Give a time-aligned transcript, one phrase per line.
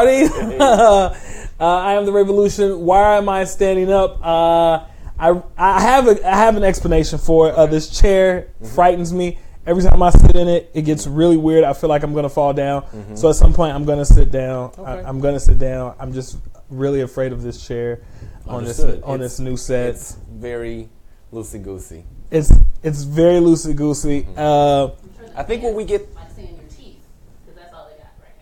[0.00, 0.56] everybody.
[0.60, 1.14] uh,
[1.60, 2.78] I am the Rayvolution.
[2.80, 4.18] Why am I standing up?
[4.24, 4.84] Uh,
[5.18, 7.54] I I have a I have an explanation for it.
[7.54, 9.38] Uh, this chair frightens me.
[9.64, 11.62] Every time I sit in it, it gets really weird.
[11.62, 13.16] I feel like I'm gonna fall down.
[13.16, 14.72] So at some point, I'm gonna sit down.
[14.78, 15.08] I, Okay.
[15.08, 15.94] I'm gonna sit down.
[16.00, 18.00] I'm just really afraid of this chair
[18.46, 19.04] on this Understood.
[19.04, 19.90] on It's- this new set.
[19.90, 20.88] It's very
[21.32, 22.04] loosey goosey.
[22.32, 22.50] It's
[22.82, 24.26] it's very loosey goosey.
[24.36, 24.88] Uh,
[25.36, 26.98] I think when we get like seeing your teeth,
[27.46, 28.34] because that's all they got right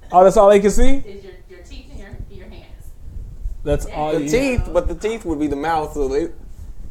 [0.00, 0.03] now.
[0.14, 0.96] Oh, that's all they can see.
[0.96, 2.86] Is your, your teeth and your, your hands.
[3.62, 4.12] That's all.
[4.12, 6.28] the you- teeth, but the teeth would be the mouth, so they,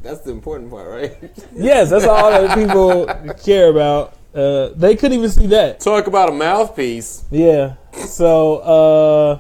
[0.01, 1.17] that's the important part, right?
[1.55, 3.05] Yes, that's all that people
[3.43, 4.17] care about.
[4.35, 5.79] Uh, they couldn't even see that.
[5.79, 7.23] Talk about a mouthpiece.
[7.31, 7.75] Yeah.
[7.93, 9.39] So,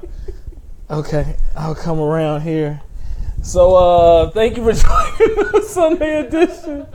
[0.89, 2.81] uh, okay, I'll come around here.
[3.41, 4.71] So, uh, thank you for
[5.19, 6.85] joining the Sunday edition.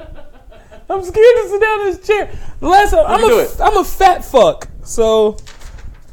[0.88, 2.30] I'm scared to sit down in this chair.
[2.60, 3.60] The last time, I'm can do a, it.
[3.60, 4.68] I'm a fat fuck.
[4.84, 5.32] So,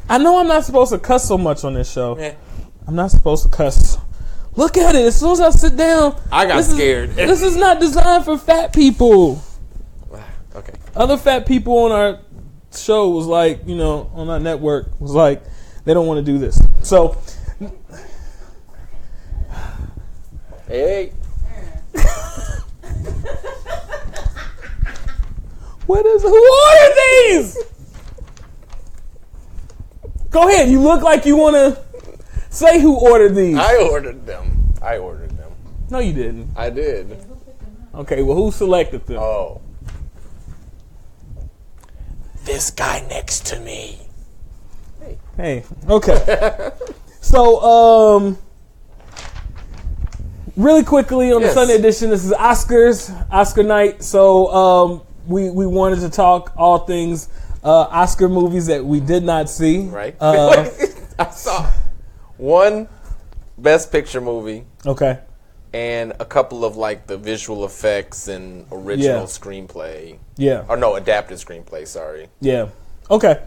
[0.09, 2.15] I know I'm not supposed to cuss so much on this show.
[2.15, 2.33] Eh.
[2.87, 3.97] I'm not supposed to cuss.
[4.55, 5.05] Look at it.
[5.05, 7.09] As soon as I sit down, I got this is- scared.
[7.15, 9.41] this is not designed for fat people.
[10.55, 10.73] Okay.
[10.95, 12.19] Other fat people on our
[12.73, 15.43] show was like, you know, on our network was like,
[15.83, 16.61] they don't want to do this.
[16.83, 17.17] So,
[20.67, 21.11] Hey.
[25.85, 27.57] what is who ordered these?
[30.35, 30.69] Go ahead.
[30.69, 31.81] You look like you want to
[32.49, 33.55] say who ordered these.
[33.55, 34.73] I ordered them.
[34.81, 35.49] I ordered them.
[35.89, 36.49] no, you didn't.
[36.57, 37.25] I did.
[37.93, 38.21] Okay.
[38.21, 39.19] Well, who selected them?
[39.19, 39.61] Oh.
[42.43, 43.97] This guy next to me.
[44.99, 45.17] Hey.
[45.37, 45.63] Hey.
[45.87, 46.69] Okay.
[47.21, 48.37] so, um,
[50.57, 51.53] really quickly on Yes.
[51.53, 54.03] the Sunday edition, this is Oscars, Oscar night.
[54.03, 57.29] So, um, we we wanted to talk all things
[57.65, 59.79] uh, Oscar movies that we did not see.
[59.79, 60.15] Right?
[60.19, 60.69] Uh,
[61.19, 61.69] I saw
[62.37, 62.87] one
[63.57, 65.19] Best Picture movie okay.
[65.73, 69.25] and a couple of like the visual effects and original Yeah.
[69.25, 70.19] screenplay.
[70.37, 70.63] Yeah.
[70.69, 72.29] Or no, adapted screenplay, sorry.
[72.39, 72.67] Yeah.
[73.09, 73.41] Okay.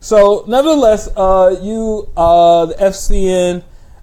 [0.00, 3.62] So, nevertheless, uh, you, uh, the FCN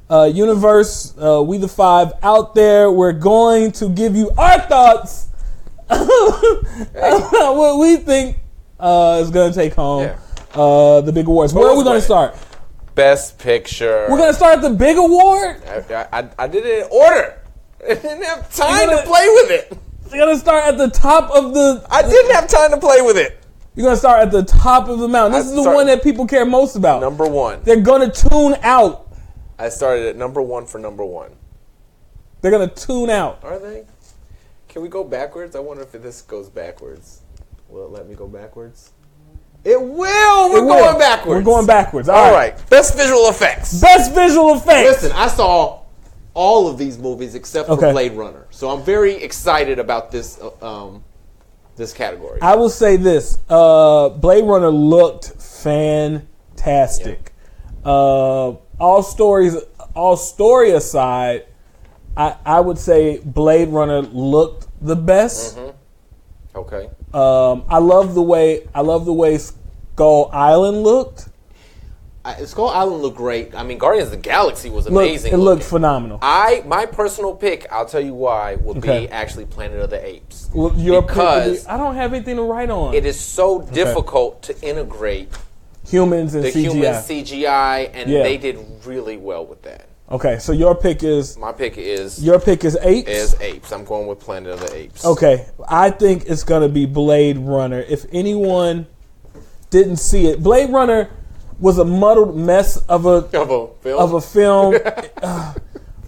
[0.09, 5.27] uh, universe, uh, we the five out there, we're going to give you our thoughts
[5.89, 8.38] about what we think
[8.79, 10.17] uh, is going to take home Yeah.
[10.61, 11.53] uh, the big awards.
[11.53, 12.35] Where are we going to start?
[12.95, 14.07] Best Picture.
[14.09, 15.61] We're going to start at the big award.
[15.67, 17.41] I, I, I did it in order.
[17.83, 19.77] I didn't have time gonna- to play with it.
[20.09, 21.85] You're going to start at the top of the.
[21.89, 23.37] I didn't have time to play with it.
[23.75, 25.33] You're going to start at the top of the mountain.
[25.39, 26.99] This I is the start- one that people care most about.
[27.01, 27.61] Number one.
[27.63, 29.07] They're going to tune out.
[29.59, 31.31] I started at number one for number one.
[32.41, 33.39] They're going to tune out.
[33.43, 33.85] Are they?
[34.67, 35.55] Can we go backwards?
[35.55, 37.21] I wonder if this goes backwards.
[37.69, 38.91] Will it let me go backwards?
[39.63, 40.49] It will.
[40.51, 40.67] We're It will.
[40.85, 41.27] going backwards.
[41.27, 42.09] We're going backwards.
[42.09, 42.55] All right.
[42.69, 43.79] Best visual effects.
[43.81, 45.03] Best visual effects.
[45.03, 45.81] Listen, I saw
[46.33, 47.91] all of these movies except for Okay.
[47.91, 51.03] Blade Runner, so I'm very excited about this uh, um,
[51.75, 52.39] this category.
[52.41, 57.33] I will say this: uh, Blade Runner looked fantastic.
[57.83, 59.57] Uh, all stories,
[59.95, 61.45] all story aside,
[62.15, 65.57] I, I would say Blade Runner looked the best.
[66.55, 66.89] okay.
[67.13, 71.27] Um, I love the way I love the way Skull Island looked.
[72.23, 73.55] I, Skull Island looked great.
[73.55, 75.33] I mean, Guardians of the Galaxy was Looked- amazing.
[75.33, 75.69] it looked looking.
[75.69, 76.19] phenomenal.
[76.21, 79.01] I my personal pick, I'll tell you why, would Okay.
[79.07, 80.49] be actually Planet of the Apes.
[80.53, 82.93] Well, your pick would because be- I don't have anything to write on.
[82.93, 85.29] it is so difficult to integrate
[85.87, 86.71] humans and the CGI.
[86.71, 88.21] human CGI, and Yeah.
[88.23, 89.85] they did really well with that.
[90.11, 93.07] Okay, so your pick is My pick is your pick is eight.
[93.07, 93.71] is apes.
[93.71, 95.05] I'm going with Planet of the Apes.
[95.05, 97.79] Okay, I think it's gonna be Blade Runner.
[97.87, 98.87] If anyone
[99.69, 101.09] didn't see it, Blade Runner
[101.59, 103.99] was a muddled mess of a Of a film.
[103.99, 104.75] of a film.
[105.21, 105.53] Uh,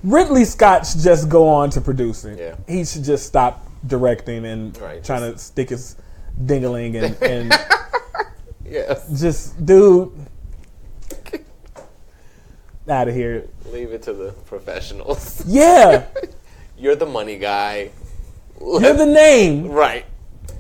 [0.04, 2.38] Ridley Scott should just go on to producing.
[2.38, 2.56] Yeah.
[2.68, 5.96] He should just stop directing and Right, trying to stick his
[6.44, 7.54] dingling and, and
[8.66, 9.20] yes.
[9.22, 10.12] just dude
[12.90, 13.48] out of here.
[13.72, 15.44] Leave it to the professionals.
[15.48, 16.06] Yeah,
[16.78, 17.92] You're the money guy.
[18.60, 19.68] you're the name.
[19.70, 20.06] right.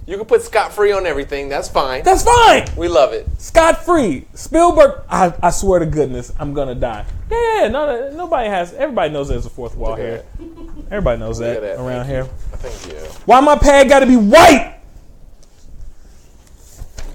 [0.07, 1.47] You can put Scott free on everything.
[1.47, 2.03] That's fine.
[2.03, 2.68] That's fine.
[2.75, 3.27] we love it.
[3.39, 4.25] Scott free.
[4.33, 5.03] Spielberg.
[5.07, 7.06] I, I swear to goodness, I'm gonna die.
[7.29, 8.73] Yeah, no, nobody has.
[8.73, 10.25] Everybody knows there's a fourth wall Look here.
[10.89, 11.79] Everybody knows that, that.
[11.79, 12.23] around Thank here.
[12.23, 12.57] you.
[12.57, 13.00] Thank you.
[13.25, 14.79] Why my pad got to be white?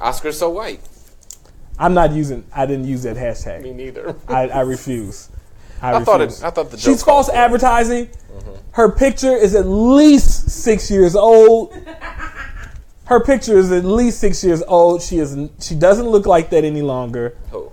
[0.01, 0.81] Oscar's so white.
[1.79, 2.45] I'm not using.
[2.55, 3.63] I didn't use that hashtag.
[3.63, 4.17] Me neither.
[4.29, 5.29] I, I refuse.
[5.83, 7.37] I, I thought it- I thought the she's false called for it.
[7.39, 8.11] advertising.
[8.73, 11.75] Her picture is at least six years old.
[13.05, 15.01] Her picture is at least six years old.
[15.03, 15.37] She is.
[15.61, 17.37] She doesn't look like that any longer.
[17.53, 17.73] oh.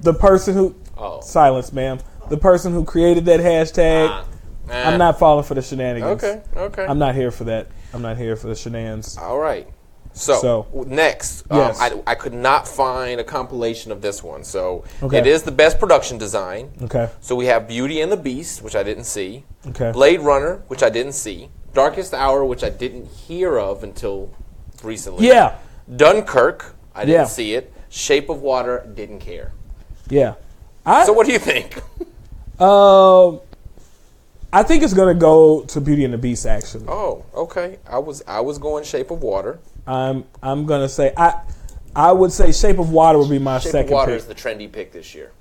[0.00, 1.20] the person who Oh.
[1.20, 1.98] silence, ma'am.
[2.28, 4.08] The person who created that hashtag.
[4.10, 4.24] Ah,
[4.70, 6.22] I'm not falling for the shenanigans.
[6.22, 6.84] Okay, okay.
[6.86, 7.68] I'm not here for that.
[7.94, 9.16] I'm not here for the shenanigans.
[9.18, 9.66] All right.
[10.12, 11.80] So, So- next, Yes.
[11.80, 14.42] um, I, I could not find a compilation of this one.
[14.44, 15.18] So Okay.
[15.18, 16.70] it is the best production design.
[16.82, 17.08] Okay.
[17.20, 19.44] So we have Beauty and the Beast, which I didn't see.
[19.68, 19.92] Okay.
[19.92, 21.50] Blade Runner, which I didn't see.
[21.74, 24.30] Darkest Hour, which I didn't hear of until
[24.82, 25.28] recently.
[25.28, 25.54] Yeah.
[25.94, 27.24] Dunkirk, I didn't Yeah.
[27.26, 27.72] see it.
[27.88, 29.52] Shape of Water, didn't care.
[30.08, 30.34] Yeah.
[30.84, 31.80] I, So what do you think?
[32.60, 33.40] Um,
[34.52, 36.44] I think it's gonna go to Beauty and the Beast.
[36.44, 37.78] Actually, Oh, okay.
[37.88, 39.60] I was I was going Shape of Water.
[39.86, 41.40] I'm I'm gonna say I
[41.94, 44.18] I would say Shape of Water would be my Shape second of Water pick.
[44.20, 45.32] is the trendy pick this year.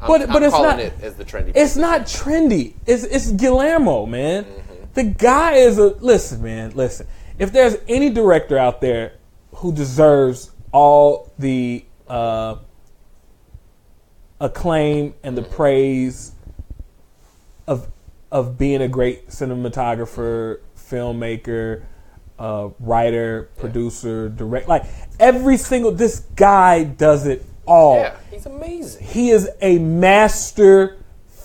[0.00, 1.46] I'm, But- I'm but it's calling not- it as the trendy.
[1.46, 1.56] pick.
[1.56, 2.74] It's not trendy.
[2.86, 4.44] It's it's Guillermo, man.
[4.44, 4.74] Mm-hmm.
[4.94, 6.72] The guy is a listen, man.
[6.74, 7.06] Listen,
[7.38, 9.12] if there's any director out there
[9.56, 12.56] who deserves all the uh,
[14.40, 15.44] acclaim and Mm-hmm.
[15.50, 16.32] the praise
[17.66, 17.88] of
[18.32, 21.82] of being a great cinematographer, filmmaker,
[22.40, 24.84] uh, writer, producer, direct, like
[25.20, 29.04] every single this guy does it all Yeah, he's amazing.
[29.06, 30.96] he is a master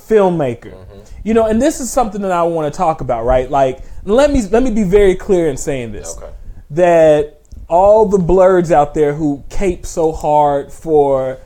[0.07, 0.73] filmmaker.
[0.73, 0.99] Mm-hmm.
[1.23, 3.49] You know, and this is something that I want to talk about, right?
[3.49, 6.31] Like, let me let me be very clear in saying this: Okay.
[6.71, 11.39] that all the blerds out there who cape so hard for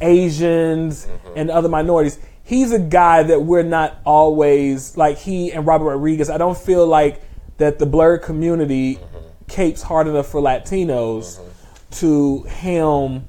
[0.00, 1.32] Asians Mm-hmm.
[1.38, 6.28] and other minorities, he's a guy that we're not always like he and Robert Rodriguez.
[6.30, 7.22] I don't feel like
[7.62, 9.18] that the blerd community Mm-hmm.
[9.46, 11.38] capes hard enough for Latinos
[12.00, 13.28] to helm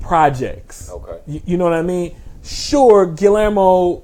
[0.00, 0.90] projects.
[0.90, 1.20] Okay.
[1.26, 2.16] You, you know what I mean?
[2.42, 4.02] Sure, Guillermo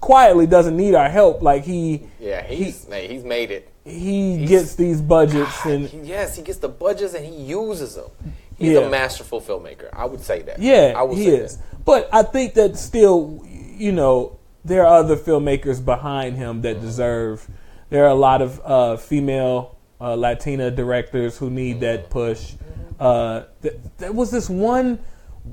[0.00, 1.40] quietly doesn't need our help.
[1.42, 3.70] Like he Yeah, he's hey, he's made it.
[3.84, 8.10] he gets these budgets and He- yes, he gets the budgets and he uses them.
[8.58, 8.80] He's Yeah.
[8.80, 9.88] a masterful filmmaker.
[9.92, 10.58] I would say that.
[10.60, 11.56] yeah, I would he say is.
[11.56, 11.84] That.
[11.84, 17.48] But I think that still, you know, there are other filmmakers behind him that deserve.
[17.88, 22.54] There are a lot of uh, female uh, Latina directors who need that push.
[22.98, 24.98] Uh, th- there was this one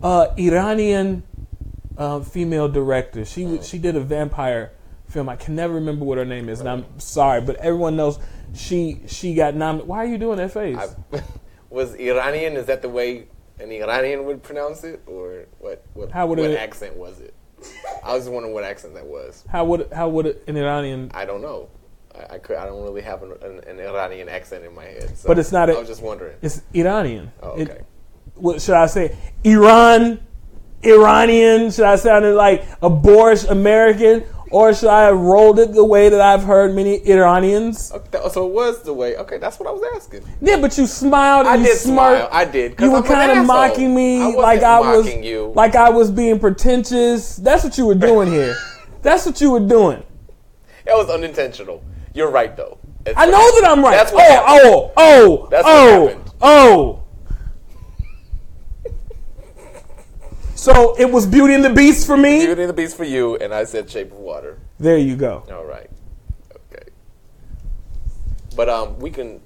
[0.04, 1.24] uh, Iranian
[1.98, 3.26] uh, female director.
[3.26, 4.72] She she did a vampire
[5.10, 5.30] film.
[5.30, 8.20] I can never remember what her name is, and I'm sorry, but everyone knows
[8.54, 9.88] she she got nominated.
[9.88, 10.78] Why are you doing that face?
[10.78, 11.22] I,
[11.70, 12.54] was Iranian?
[12.58, 13.28] Is that the way
[13.60, 15.84] an Iranian would pronounce it, or what?
[15.94, 17.34] What, How would what it- accent was it?
[18.04, 19.44] I was just wondering what accent that was.
[19.50, 21.12] how would how would an Iranian?
[21.14, 21.70] I don't know.
[22.16, 25.18] I, I, could, I don't really have an, an, an Iranian accent in my head.
[25.18, 26.38] So But it's not a- I was just wondering.
[26.42, 27.32] It's Iranian.
[27.42, 27.82] Oh, It- okay.
[28.36, 29.18] what should I say?
[29.44, 30.20] Iran,
[30.84, 31.72] Iranian.
[31.72, 36.10] Should I sound like a boorish American, or should I have rolled it the way
[36.10, 37.92] that I've heard many Iranians?
[37.92, 39.16] Okay, so it was the way.
[39.18, 40.24] Okay, that's what I was asking.
[40.42, 42.22] Yeah, but you smiled and I you did smirked.
[42.22, 42.30] smile.
[42.32, 42.80] I did.
[42.80, 43.46] You were kind of asshole.
[43.46, 45.52] mocking me, I like I was, you.
[45.56, 47.38] like I was being pretentious.
[47.38, 48.56] That's what you were doing here.
[49.02, 50.04] That's what you were doing.
[50.86, 51.84] That was unintentional.
[52.14, 52.78] You're right though.
[53.04, 53.92] That's I what know that I'm right.
[53.92, 54.64] That's what oh, happened.
[54.66, 56.32] oh, oh, That's what oh, happened.
[56.42, 57.04] oh.
[60.58, 62.40] So it was Beauty and the Beast for me.
[62.44, 64.58] Beauty and the Beast for you, and I said Shape of Water.
[64.80, 65.44] There you go.
[65.52, 65.88] All right.
[66.52, 66.90] Okay.
[68.56, 69.40] But um, we can.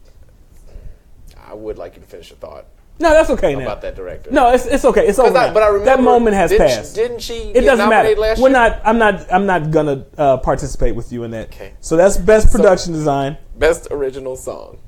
[1.38, 2.65] I would like you to finish your thought
[2.98, 3.63] No, that's okay now.
[3.63, 4.32] about that director.
[4.32, 5.06] No, it's, it's okay.
[5.06, 5.38] It's over.
[5.38, 5.53] I- now.
[5.53, 6.96] but I remember that moment has didn't passed.
[6.96, 7.34] She, didn't she?
[7.34, 8.15] it get doesn't matter.
[8.18, 8.50] We're year?
[8.50, 8.82] not.
[8.86, 9.34] I'm not.
[9.34, 11.48] I'm not gonna uh, participate with you in that.
[11.48, 11.74] Okay.
[11.82, 13.38] So that's best production design.
[13.58, 14.80] best original song.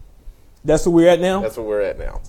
[0.64, 1.42] That's where we're at now.
[1.42, 2.22] That's where we're at now.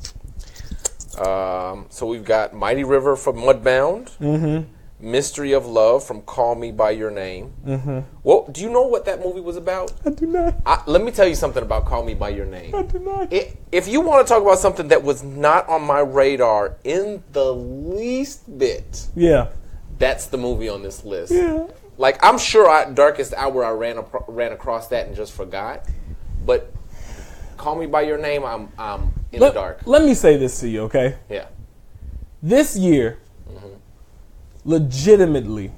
[1.19, 4.17] Um, so we've got Mighty River from Mudbound.
[4.19, 4.71] Mm-hmm.
[5.01, 7.53] Mystery of Love from Call Me by Your Name.
[7.67, 8.01] Mm-hmm.
[8.23, 9.93] Well, do you know what that movie was about?
[10.07, 10.55] I do not.
[10.65, 12.75] I, let me tell you something about Call Me by Your Name.
[12.75, 13.29] I do not.
[13.33, 17.23] I- if you want to talk about something that was not on my radar in
[17.33, 19.49] the least bit, yeah.
[19.99, 21.33] that's the movie on this list.
[21.33, 21.67] Yeah.
[21.99, 25.87] Like I'm sure I Darkest Hour I ran ran across that and just forgot,
[26.45, 26.73] but
[27.57, 29.81] Call Me by Your Name I'm I'm in Let, the dark.
[29.87, 31.17] let me say this to you, okay?
[31.29, 31.47] Yeah.
[32.43, 33.19] This year,
[33.51, 33.69] mm-hmm.
[34.65, 35.73] legitimately,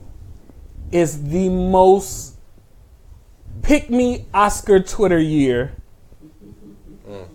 [0.92, 2.36] is the most
[3.62, 5.72] pick me Oscar Twitter year
[7.08, 7.26] mm.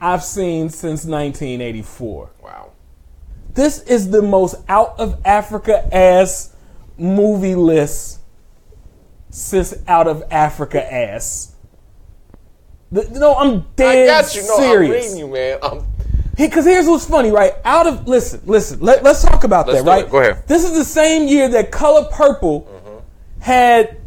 [0.00, 2.30] I've seen since 1984.
[2.42, 2.72] Wow.
[3.52, 6.54] This is the most out of Africa ass
[6.96, 8.20] movie list
[9.30, 11.54] since out of Africa ass.
[12.92, 14.46] The- no, I'm I dead got you.
[14.46, 15.18] No, I'm serious.
[15.34, 15.58] Man.
[15.62, 15.84] I'm,
[16.36, 17.52] Because here's what's funny, right?
[17.64, 18.80] Out of listen, listen.
[18.80, 20.04] Let, us talk about Let's that, right?
[20.06, 20.10] it.
[20.10, 20.48] Go ahead.
[20.48, 22.66] This is the same year that Color Purple
[23.40, 23.98] had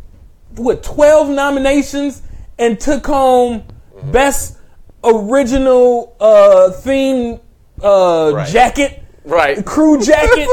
[0.56, 2.24] what 12 nominations
[2.58, 3.64] and took home
[4.06, 4.58] best
[5.04, 7.40] original uh, theme
[7.84, 8.48] uh, Right.
[8.50, 9.64] jacket Right.
[9.66, 10.48] crew jacket,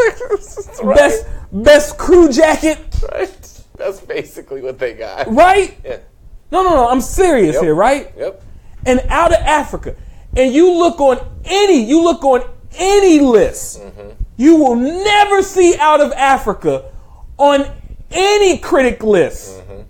[0.83, 0.97] right.
[0.97, 2.79] best best crew jacket,
[3.11, 3.31] Right.
[3.77, 5.33] That's basically what they got.
[5.33, 5.77] right?
[5.85, 5.99] Yeah.
[6.53, 6.89] No, no, no.
[6.89, 7.63] I'm serious Yep.
[7.63, 8.13] here, right?
[8.17, 8.43] Yep.
[8.87, 9.97] And out of Africa,
[10.37, 12.43] and you look on any, you look on
[12.77, 14.11] any list, mm-hmm.
[14.37, 16.91] you will never see out of Africa
[17.39, 17.71] on
[18.11, 19.61] any critic list.
[19.61, 19.83] Mm-hmm.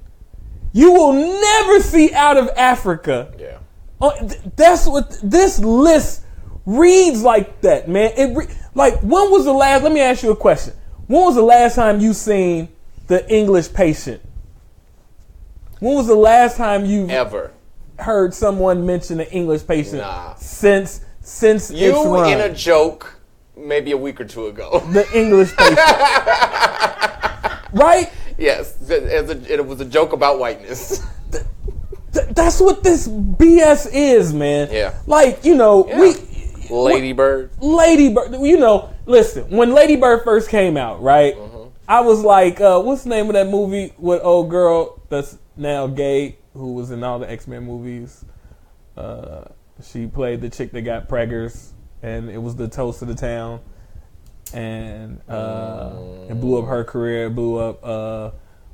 [0.73, 3.59] You will never see out of Africa Yeah.
[4.01, 6.23] Oh, th- that's what this list
[6.67, 8.13] reads like that, man.
[8.17, 9.83] It re- like when was the last?
[9.83, 10.75] Let me ask you a question.
[11.07, 12.69] When was the last time you seen
[13.07, 14.21] the English Patient?
[15.79, 17.53] When was the last time you Ever.
[17.99, 20.35] Heard someone mention an English Patient Nah.
[20.35, 22.33] since since its You run?
[22.33, 23.21] in a joke
[23.57, 24.81] maybe a week or two ago.
[24.93, 25.79] the English Patient,
[27.73, 28.11] right?
[28.39, 28.75] yes.
[28.91, 31.07] As a, it was a joke about whiteness.
[31.33, 34.69] Th- that's what this BS is, man.
[34.71, 34.95] Yeah.
[35.07, 36.01] Like you know Yeah.
[36.01, 36.15] we.
[36.71, 37.51] Lady Bird.
[37.61, 41.37] Lady Bird, you know, listen, when Lady Bird first came out, right?
[41.87, 45.87] I was like, uh, what's the name of that movie with old girl that's now
[45.87, 48.25] gay who was in all the X Men movies?
[48.97, 49.45] Uh,
[49.83, 53.61] she played the chick that got preggers, and it was the toast of the town,
[54.53, 55.93] and uh,
[56.29, 57.27] it blew up her career.
[57.27, 58.31] It blew up uh,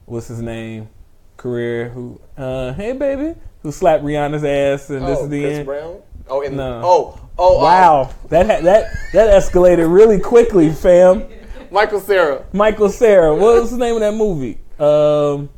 [0.06, 0.88] what's his name?
[1.36, 2.20] Career who?
[2.36, 5.66] Uh, hey baby, who slapped Rihanna's ass, and this oh, is the Chris end.
[5.66, 6.02] Brown?
[6.28, 6.80] Oh, in No.
[6.84, 11.24] oh, oh, um, Wow, that ha- that that escalated really quickly, fam.
[11.70, 12.44] Michael Cera.
[12.52, 14.58] Michael Cera, what was the name of that movie?
[14.78, 15.48] Um,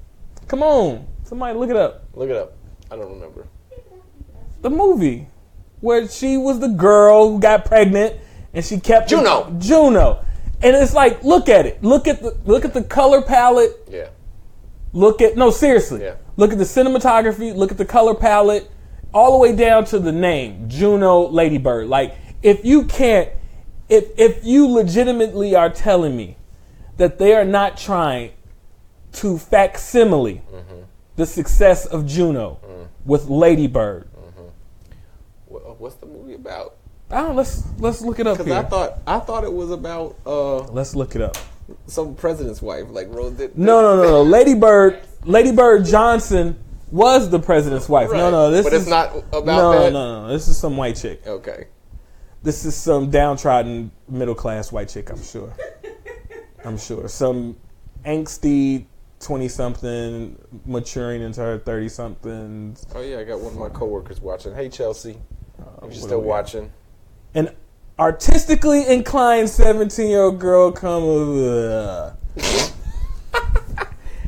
[0.46, 2.01] come on, somebody look it up.
[2.14, 2.52] Look it up.
[2.90, 3.46] I don't remember.
[4.60, 5.28] The movie
[5.80, 8.16] where she was the girl who got pregnant
[8.54, 9.54] and she kept Juno.
[9.58, 10.24] Juno,
[10.62, 11.82] and it's like, look at it.
[11.82, 13.72] Look at the look at the color palette.
[13.90, 14.08] Yeah.
[14.92, 16.02] Look at no seriously.
[16.02, 16.16] Yeah.
[16.36, 17.54] Look at the cinematography.
[17.54, 18.70] Look at the color palette,
[19.12, 21.88] all the way down to the name Juno Ladybird.
[21.88, 23.30] Like if you can't,
[23.88, 26.36] if if you legitimately are telling me
[26.98, 28.32] that they are not trying
[29.12, 30.82] to facsimile mm-hmm.
[31.22, 32.58] The success of Juno
[33.04, 34.08] with Ladybird,
[35.46, 36.74] Wha- What's the movie about?
[37.10, 37.36] I don't.
[37.36, 38.56] Let's let's look it up Because here.
[38.60, 41.36] I thought I thought it was about uh, let's look it up.
[41.86, 43.34] some president's wife, like Rose.
[43.34, 44.22] Did, No, no, no, no.
[44.36, 46.58] Ladybird, Ladybird Johnson
[46.90, 48.08] was the president's wife.
[48.10, 48.30] No, Right.
[48.30, 49.44] no, this But is not about that.
[49.46, 49.92] no, that?
[49.92, 50.28] no, no.
[50.32, 51.24] This is some white chick.
[51.26, 51.66] Okay.
[52.42, 55.10] This is some downtrodden middle class white chick.
[55.10, 55.52] I'm sure.
[56.64, 57.56] I'm sure some
[58.04, 58.86] angsty
[59.22, 60.36] twenty something
[60.66, 62.76] maturing into her thirty something.
[62.94, 64.54] Oh yeah, I got one of my coworkers watching.
[64.54, 65.16] Hey Chelsea,
[65.82, 66.28] if you're still do we got?
[66.28, 66.72] watching,
[67.34, 67.50] An
[67.98, 71.04] artistically inclined seventeen year old girl come.
[71.04, 72.12] Uh,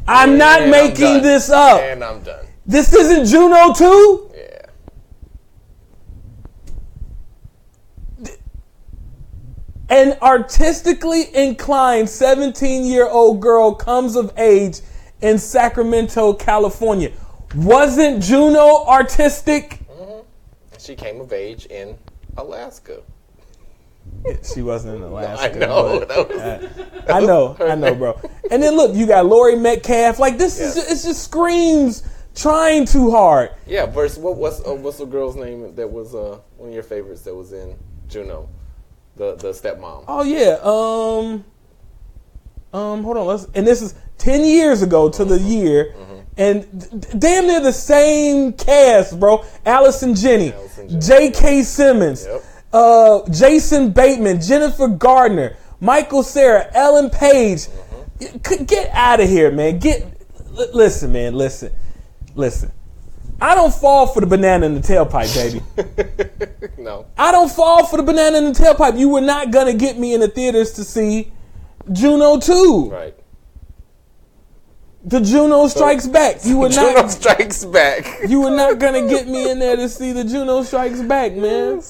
[0.07, 1.81] I'm not And I'm making this up.
[1.81, 2.45] and I'm done.
[2.67, 4.31] This isn't Juno too.
[9.91, 14.81] An artistically inclined 17 year old girl comes of age
[15.21, 17.13] in Sacramento, California.
[17.55, 19.81] Wasn't Juno artistic?
[20.79, 21.97] She came of age in
[22.37, 23.03] Alaska.
[24.55, 25.55] She wasn't in Alaska.
[25.55, 26.05] I know.
[26.07, 26.31] but-
[27.09, 28.21] was, I know, I know, bro.
[28.51, 30.19] And then look, you got Laurie Metcalf.
[30.19, 32.03] Like this is just, it just screams
[32.35, 33.51] trying too hard.
[33.67, 33.85] yeah.
[33.87, 34.37] Versus what?
[34.37, 37.53] What's uh, what's the girl's name that was uh, one of your favorites that was
[37.53, 37.77] in
[38.09, 38.49] Juno,
[39.17, 40.05] the the stepmom.
[40.09, 40.59] Oh yeah.
[40.63, 41.45] Um.
[42.73, 43.03] Um.
[43.05, 43.27] Hold on.
[43.27, 43.47] Let's.
[43.55, 45.95] And this is ten years ago to the year,
[46.37, 49.45] and d- damn near the same cast, bro.
[49.65, 51.63] Allison Janney, Allison J.K.
[51.63, 52.43] Simmons, Yep.
[52.73, 57.69] uh, Jason Bateman, Jennifer Gardner, Michael Cera, Ellen Page.
[58.21, 59.79] C- Get out of here, man.
[59.79, 60.07] Get.
[60.51, 61.35] li- listen, man.
[61.35, 61.73] Listen.
[62.35, 62.73] Listen.
[63.41, 66.73] I don't fall for the banana in the tailpipe, baby.
[66.83, 67.07] no.
[67.19, 68.99] I don't fall for the banana in the tailpipe.
[68.99, 71.33] You were not gonna get me in the theaters to see
[71.93, 72.91] Juno 2.
[72.91, 73.15] Right.
[75.05, 76.45] The Juno Strikes Back.
[76.45, 78.07] You were Juno not strikes back.
[78.27, 81.83] you were not gonna get me in there to see the Juno Strikes Back, man.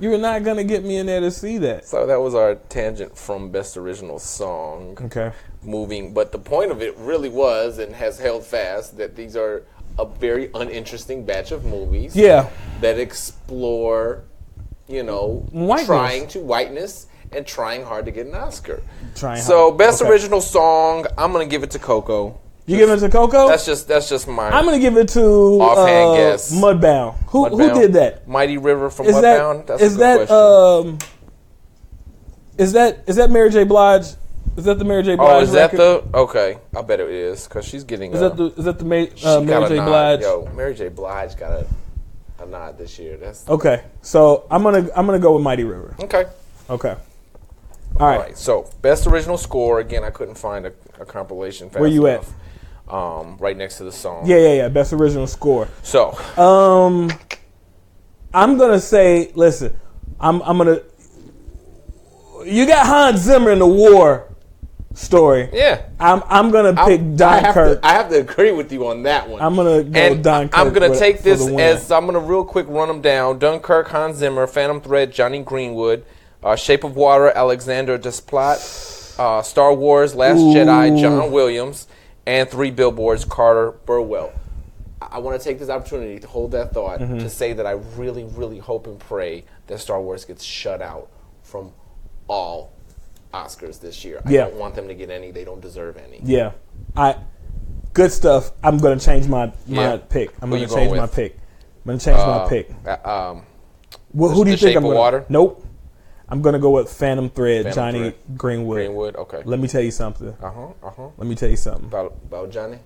[0.00, 1.84] You were not gonna get me in there to see that.
[1.84, 4.98] So that was our tangent from best original song.
[5.00, 5.30] Okay.
[5.62, 9.62] moving, but the point of it really was and has held fast that these are
[9.98, 12.14] a very uninteresting batch of movies.
[12.16, 12.48] Yeah.
[12.80, 14.24] That explore,
[14.88, 15.86] you know, Whiteness.
[15.86, 18.82] trying to whiteness and trying hard to get an Oscar.
[19.14, 19.78] Trying so hard.
[19.78, 20.10] best Okay.
[20.10, 22.38] original song, I'm gonna give it to Coco.
[22.66, 23.48] You give it to Coco?
[23.48, 25.20] That's just that's just my I'm gonna give it to
[25.60, 26.54] Offhand uh, guess.
[26.54, 27.14] Mudbound.
[27.28, 28.28] Who who did that?
[28.28, 29.58] Mighty River from Is Mudbound.
[29.58, 30.92] that That's is a good that question.
[30.92, 30.98] um
[32.58, 33.64] is that is that Mary J.
[33.64, 34.06] Blige?
[34.56, 35.16] Is that the Mary J.
[35.16, 35.28] Blige?
[35.30, 35.78] oh, is that record?
[36.12, 36.58] the okay?
[36.76, 38.12] I bet it is because she's getting.
[38.12, 39.76] Is a, that the is that the uh, Mary J.
[39.76, 39.86] nod.
[39.86, 40.20] Blige?
[40.20, 40.88] Yo, Mary J.
[40.88, 41.66] Blige got a,
[42.40, 43.16] a nod this year.
[43.16, 45.94] That's Okay, so I'm gonna I'm gonna go with Mighty River.
[46.00, 46.26] okay.
[46.70, 46.90] Okay,
[47.98, 48.38] All All right.
[48.38, 49.80] So best original score.
[49.80, 51.68] Again, I couldn't find a, a compilation.
[51.68, 52.24] Fast Where you at?
[52.88, 54.26] Um, right next to the song.
[54.26, 54.68] Yeah, yeah, yeah.
[54.68, 55.68] Best original score.
[55.82, 57.10] So Um,
[58.34, 59.78] I'm gonna say, listen,
[60.20, 60.80] I'm I'm gonna.
[62.44, 64.31] You got Hans Zimmer in the war
[64.94, 65.48] story.
[65.52, 65.82] yeah.
[66.00, 67.80] I'm I'm gonna pick I have, Dunkirk.
[67.80, 69.40] to, I have to agree with you on that one.
[69.40, 70.58] I'm gonna go and Dunkirk.
[70.58, 73.38] I'm gonna take this as I'm gonna real quick run them down.
[73.38, 76.04] Dunkirk, Hans Zimmer, Phantom Thread, Jonny Greenwood,
[76.42, 81.86] uh, Shape of Water, Alexander Desplat, uh, Star Wars, Last Jedi, John Williams,
[82.26, 84.32] and Three Billboards, Carter Burwell.
[85.00, 87.18] I, I want to take this opportunity to hold that thought Mm-hmm.
[87.18, 91.08] to say that I really, really hope and pray that Star Wars gets shut out
[91.42, 91.72] from
[92.28, 92.72] all
[93.32, 94.20] Oscars this year.
[94.24, 94.44] I Yeah.
[94.44, 96.20] don't want them to get any; they don't deserve any.
[96.22, 96.52] Yeah,
[96.96, 97.16] I
[97.94, 98.52] good stuff.
[98.62, 99.96] I'm gonna change my my Yeah.
[99.96, 100.30] pick.
[100.40, 101.36] I'm gonna going change my pick.
[101.84, 102.70] I'm gonna change my Uh, pick.
[102.86, 103.42] uh, um,
[104.14, 104.94] Well, who do you The think I'm gonna?
[104.94, 105.24] Water?
[105.28, 105.64] Nope.
[106.28, 108.14] I'm gonna go with Phantom Thread, Phantom Jonny Thread.
[108.38, 108.76] Greenwood.
[108.76, 109.16] Greenwood.
[109.16, 109.42] Okay.
[109.44, 110.34] Let me tell you something.
[110.42, 110.66] Uh huh.
[110.82, 111.08] Uh huh.
[111.18, 111.84] Let me tell you something.
[111.86, 112.78] About about Jonny.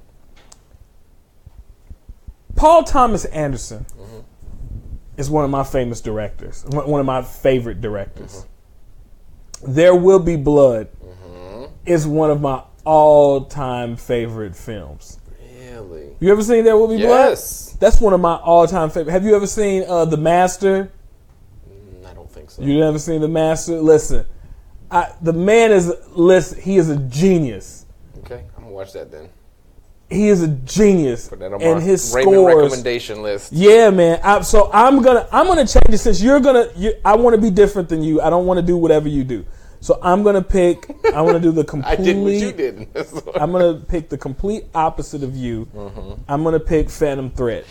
[2.56, 4.18] Paul Thomas Anderson Mm-hmm.
[5.18, 6.64] is one of my famous directors.
[6.68, 8.32] One one of my favorite directors.
[8.38, 8.48] Mm-hmm.
[9.66, 10.88] There Will Be Blood
[11.84, 15.18] is one of my all-time favorite films.
[15.60, 16.14] Really?
[16.20, 17.30] You ever seen There Will Be Blood?
[17.30, 17.76] Yes.
[17.78, 19.12] That's one of my all-time favorite.
[19.12, 20.90] Have you ever seen uh, The Master?
[21.68, 22.62] Mm, I don't think so.
[22.62, 23.80] You never seen The Master?
[23.80, 24.26] Listen,
[24.90, 26.60] I, the man is listen.
[26.60, 27.86] He is a genius.
[28.18, 29.28] Okay, I'm gonna watch that then.
[30.08, 32.62] He is a genius, Put that on and his Raymond scores.
[32.64, 33.52] recommendation list.
[33.52, 34.20] Yeah, man.
[34.22, 36.68] I, so I'm gonna I'm gonna change it since you're gonna.
[36.76, 38.20] You, I want to be different than you.
[38.20, 39.44] I don't want to do whatever you do.
[39.80, 40.88] So I'm gonna pick.
[41.12, 42.04] I want to do the I complete.
[42.04, 42.88] did what you did.
[43.34, 45.66] I'm gonna pick the complete opposite of you.
[45.74, 46.22] Mm-hmm.
[46.28, 47.64] I'm gonna pick Phantom Thread.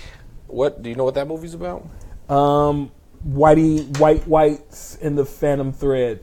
[0.47, 1.87] what do you know what that movie's about?
[2.27, 2.91] Um,
[3.25, 6.19] whitey white whites in the Phantom Thread.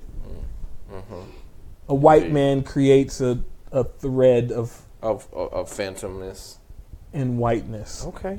[1.88, 6.56] A white man creates a, a thread of Of of, of Phantomness.
[7.12, 8.04] and whiteness.
[8.06, 8.38] Okay.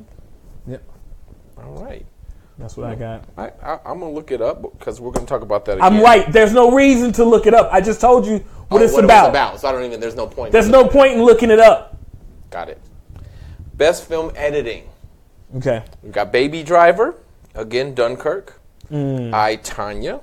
[0.67, 0.81] Yep,
[1.57, 2.05] All right.
[2.57, 3.25] that's what I got.
[3.37, 5.81] I, I I'm gonna look it up because we're gonna talk about that.
[5.83, 6.03] I'm again.
[6.05, 6.31] right.
[6.31, 7.69] There's no reason to look it up.
[7.73, 8.37] I just told you
[8.69, 9.25] what Oh, it's what about.
[9.25, 9.59] It about.
[9.59, 9.99] So I don't even.
[9.99, 10.51] There's no point.
[10.53, 11.97] There's no point in looking it up.
[12.49, 12.79] Got it.
[13.73, 14.87] Best film editing.
[15.57, 15.83] Okay.
[16.01, 17.15] We've got Baby Driver,
[17.53, 18.59] again Dunkirk,
[18.91, 19.33] Mm.
[19.33, 20.21] I Tonya,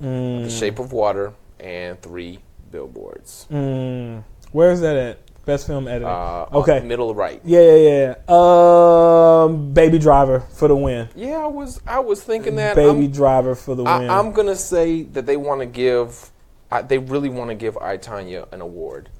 [0.00, 3.46] The Shape of Water, and Three Billboards.
[3.50, 4.24] Mm.
[4.52, 5.18] Where is that at?
[5.50, 6.06] Best film editing.
[6.06, 6.78] Uh, okay.
[6.78, 7.40] middle right.
[7.44, 9.42] yeah, yeah, yeah.
[9.42, 11.08] Um, Baby Driver for the win.
[11.16, 12.76] Yeah, I was I was thinking that.
[12.76, 14.08] Baby I'm, Driver for the win.
[14.08, 16.30] I'm gonna say that they want to give,
[16.70, 19.10] I, they really want to give I Tonya an award,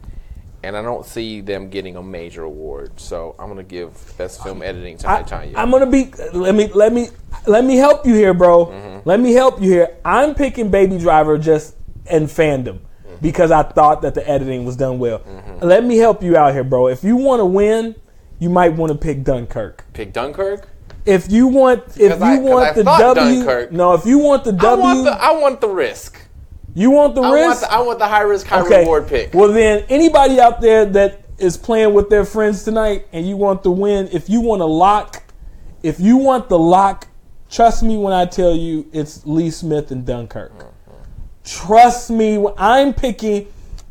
[0.63, 3.01] and I don't see them getting a major award.
[3.01, 5.57] So I'm gonna give best film editing to I, I, Tonya.
[5.57, 6.13] am gonna be.
[6.33, 7.09] Let me let me
[7.49, 9.03] let me help you here, bro.
[9.05, 9.97] Let me help you here.
[10.05, 11.75] I'm picking Baby Driver just
[12.09, 12.83] in fandom
[13.21, 15.23] because I thought that the editing was done well.
[15.61, 16.89] Let me help you out here, bro.
[16.89, 17.95] If you want to win,
[18.39, 19.85] you might want to pick Dunkirk.
[19.93, 20.67] Pick Dunkirk.
[21.07, 23.73] If you want, if you I- want the W, Dunkirk.
[23.73, 26.21] no, if you want the W, I want the I want the risk.
[26.75, 27.47] you want the I risk.
[27.47, 28.81] want the, I want the high risk high okay.
[28.81, 29.33] reward pick.
[29.35, 33.63] Well, then anybody out there that is playing with their friends tonight and you want
[33.63, 35.23] the win, if you want to lock,
[35.83, 37.09] if you want the lock,
[37.51, 40.53] trust me when I tell you it's Lee Smith and Dunkirk.
[41.51, 43.49] Trust me, I'm picking.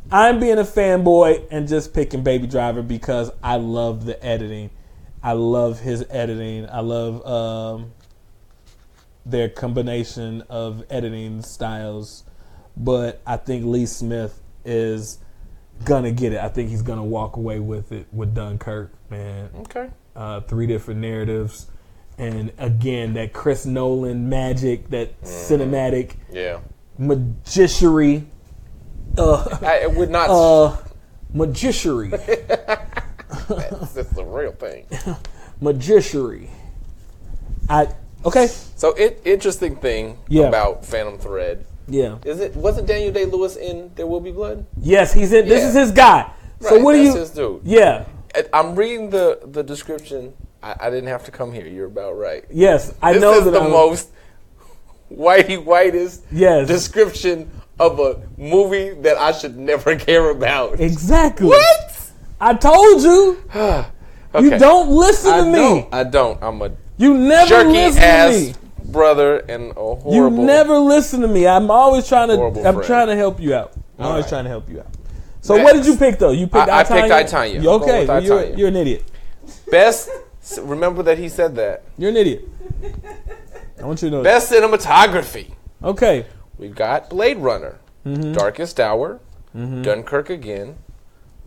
[0.09, 4.69] I'm being a fanboy and just picking Baby Driver because I love the editing.
[5.21, 6.69] I love his editing.
[6.69, 7.91] I love um,
[9.25, 12.23] their combination of editing styles.
[12.77, 15.19] But I think Lee Smith is
[15.83, 16.39] gonna get it.
[16.39, 19.49] I think he's gonna walk away with it with Dunkirk, man.
[19.61, 19.89] okay.
[20.15, 21.67] Uh, three different narratives,
[22.17, 26.59] and again that Chris Nolan magic, that cinematic Yeah.
[26.99, 28.25] Magicianry,
[29.17, 30.29] uh, I, would not.
[30.29, 30.77] uh,
[31.35, 34.85] magicianry, it's the real thing.
[35.61, 36.49] magicianry.
[37.69, 37.87] I
[38.25, 40.47] okay, So, it interesting thing Yeah.
[40.47, 44.65] about Phantom Thread yeah, is it wasn't Daniel Day Lewis in There Will Be Blood?
[44.79, 45.47] yes, he's in.
[45.47, 46.29] This is his guy.
[46.59, 47.15] So Right, what do you?
[47.15, 47.61] his dude.
[47.63, 48.05] Yeah,
[48.53, 50.33] I'm reading the the description.
[50.61, 51.65] I, I didn't have to come here.
[51.65, 52.43] You're about right.
[52.51, 54.09] yes, I This know is that the I'm, most
[55.13, 56.67] whitey whitest Yes.
[56.67, 60.79] description of a movie that I should never care about.
[60.79, 61.47] exactly.
[61.47, 62.11] What?
[62.39, 63.43] I told you.
[64.39, 65.51] You don't listen I to me.
[65.53, 65.93] don't.
[65.93, 66.37] I don't.
[66.43, 68.53] I'm a You never jerky listen ass to me.
[68.91, 70.13] brother and a horrible.
[70.13, 71.47] You never listen to me.
[71.47, 72.35] I'm always trying to.
[72.39, 72.83] I'm friend.
[72.83, 73.73] trying to help you out.
[73.97, 74.29] I'm All always right.
[74.29, 74.87] trying to help you out.
[75.41, 76.29] So what did you pick though?
[76.29, 77.11] You picked I- I picked Itanya?
[77.11, 77.63] I, Tonya.
[77.63, 78.05] You okay?
[78.05, 79.03] well, you're, you're an idiot.
[79.71, 80.09] Best.
[80.61, 81.85] Remember that he said that.
[81.97, 82.47] You're an idiot.
[83.79, 84.23] I want you to know.
[84.23, 85.53] Best cinematography.
[85.83, 86.25] Okay.
[86.57, 88.33] We've got Blade Runner, Mm-hmm.
[88.33, 89.19] Darkest Hour,
[89.55, 90.77] Dunkirk Again,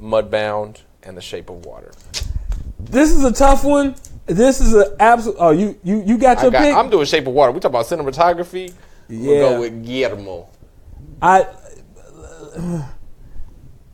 [0.00, 1.92] Mudbound, and The Shape of Water.
[2.78, 3.94] This is a tough one.
[4.26, 5.36] This is an absolute.
[5.38, 6.74] Oh, you you you got I your got, pick.
[6.74, 7.52] I'm doing Shape of Water.
[7.52, 8.72] We talk about cinematography.
[9.08, 9.38] We'll Yeah.
[9.40, 10.48] go with Guillermo.
[11.20, 11.46] I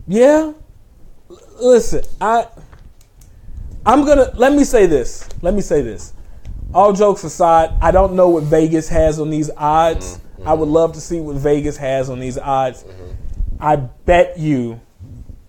[0.06, 0.52] yeah.
[1.60, 2.46] Listen, I
[3.86, 5.28] I'm gonna let me say this.
[5.42, 6.12] Let me say this.
[6.74, 10.20] All jokes aside, I don't know what Vegas has on these odds.
[10.44, 12.84] I would love to see what Vegas has on these odds.
[13.58, 14.80] I bet you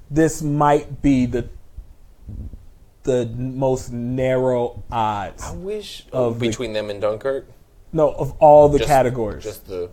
[0.10, 1.48] this might be the
[3.04, 5.44] the most narrow odds.
[5.44, 7.48] I wish Of the- between them and Dunkirk.
[7.94, 9.44] No, of all the Just- categories.
[9.44, 9.90] Just the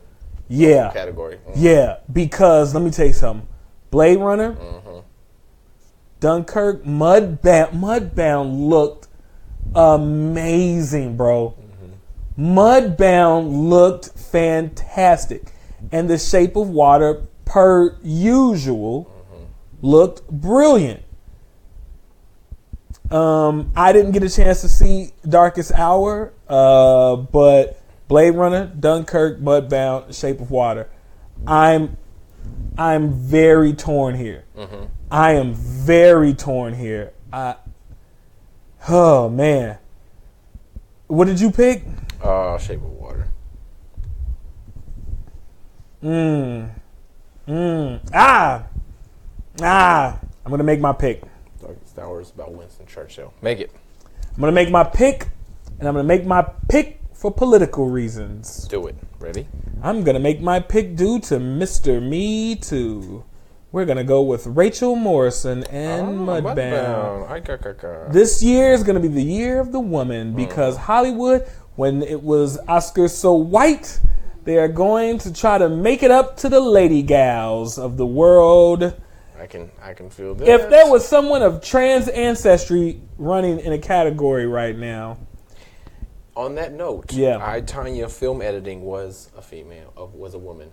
[0.48, 0.90] yeah.
[0.92, 1.38] category.
[1.48, 1.52] Mm.
[1.56, 3.46] Yeah, because let me tell you something.
[3.90, 4.98] Blade Runner, Mm-hmm.
[6.20, 9.08] Dunkirk, Mudbound, Mudbound looked
[9.74, 11.54] amazing, bro.
[12.36, 12.58] Mm-hmm.
[12.58, 15.52] Mudbound looked fantastic,
[15.92, 19.86] and The Shape of Water, per usual, Mm-hmm.
[19.86, 21.02] looked brilliant.
[23.10, 29.38] Um, I didn't get a chance to see Darkest Hour, uh, but Blade Runner, Dunkirk,
[29.40, 30.88] Mudbound, Shape of Water.
[31.46, 31.96] I'm
[32.78, 34.44] I'm very torn here.
[35.10, 37.12] I am very torn here.
[37.32, 37.56] I
[38.88, 39.78] Oh man.
[41.08, 41.82] What did you pick?
[42.22, 43.28] Uh, Shape of Water.
[46.02, 46.70] Mm.
[47.48, 48.00] Mm.
[48.14, 48.66] Ah.
[49.60, 50.20] Ah.
[50.44, 51.22] I'm gonna make my pick.
[51.60, 53.34] Darkest Hour is about Winston Churchill.
[53.42, 53.72] Make it.
[54.34, 55.28] I'm gonna make my pick,
[55.80, 58.68] and I'm gonna make my pick for political reasons.
[58.68, 58.94] Do it.
[59.18, 59.48] Ready?
[59.82, 62.00] I'm gonna make my pick due to Mr.
[62.00, 63.24] Me Too.
[63.76, 67.30] We're gonna go with Rachel Morrison and Ah, Mudbound.
[67.30, 68.08] Ay, ca, ca, ca.
[68.08, 70.36] This year is gonna be the year of the woman Mm.
[70.36, 74.00] because Hollywood, when it was Oscars so white,
[74.44, 78.06] they are going to try to make it up to the lady gals of the
[78.06, 78.94] world.
[79.38, 80.48] I can I can feel this.
[80.48, 85.18] If there was someone of trans ancestry running in a category right now,
[86.34, 87.38] On that note, Yeah.
[87.42, 90.68] I Tonya film editing was a female, of was a woman.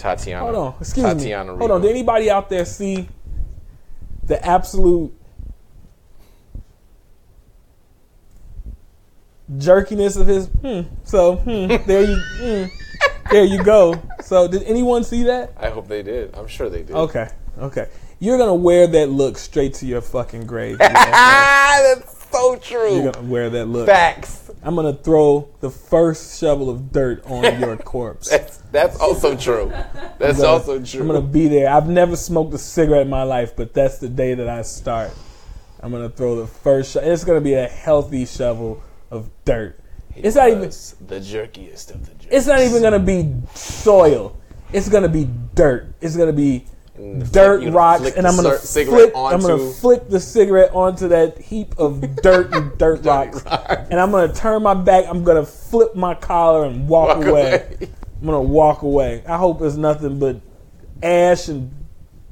[0.00, 0.44] Tatiana.
[0.44, 1.82] hold on, excuse Tatiana me, hold on.
[1.82, 3.06] Did anybody out there see
[4.24, 5.12] the absolute
[9.58, 10.46] jerkiness of his?
[10.46, 10.82] Hmm.
[11.04, 12.64] So hmm, there you, hmm,
[13.30, 14.00] there you go.
[14.22, 15.52] So did anyone see that?
[15.58, 16.34] I hope they did.
[16.34, 16.96] I'm sure they did.
[16.96, 17.88] Okay, okay.
[18.20, 20.72] You're gonna wear that look straight to your fucking grave.
[20.80, 20.94] you know?
[20.94, 22.94] Ah, that's so true.
[22.94, 23.86] You're gonna wear that look.
[23.86, 24.49] Facts.
[24.62, 28.28] I'm gonna throw the first shovel of dirt on your corpse.
[28.28, 29.72] That's that's also true.
[30.18, 31.00] That's gonna- also true.
[31.00, 31.70] I'm gonna be there.
[31.70, 35.12] I've never smoked a cigarette in my life, but that's the day that I start.
[35.82, 36.92] I'm gonna throw the first.
[36.92, 39.80] Sho- it's gonna be a healthy shovel of dirt.
[40.14, 40.60] It's not even.
[40.62, 42.26] The jerkiest of the jerks.
[42.34, 44.36] It's not even gonna be soil.
[44.72, 45.94] It's gonna be dirt.
[46.02, 46.66] It's gonna be
[47.32, 49.12] Dirt flick- rocks, flick and I'm gonna flick.
[49.14, 53.88] I'm gonna flick the cigarette onto that heap of dirt and dirt rocks, rocks.
[53.90, 55.04] and I'm gonna turn my back.
[55.08, 57.46] I'm gonna flip my collar and walk, Walk away.
[57.54, 57.88] away.
[58.20, 59.22] I'm gonna walk away.
[59.26, 60.40] I hope it's nothing but
[61.02, 61.70] ash and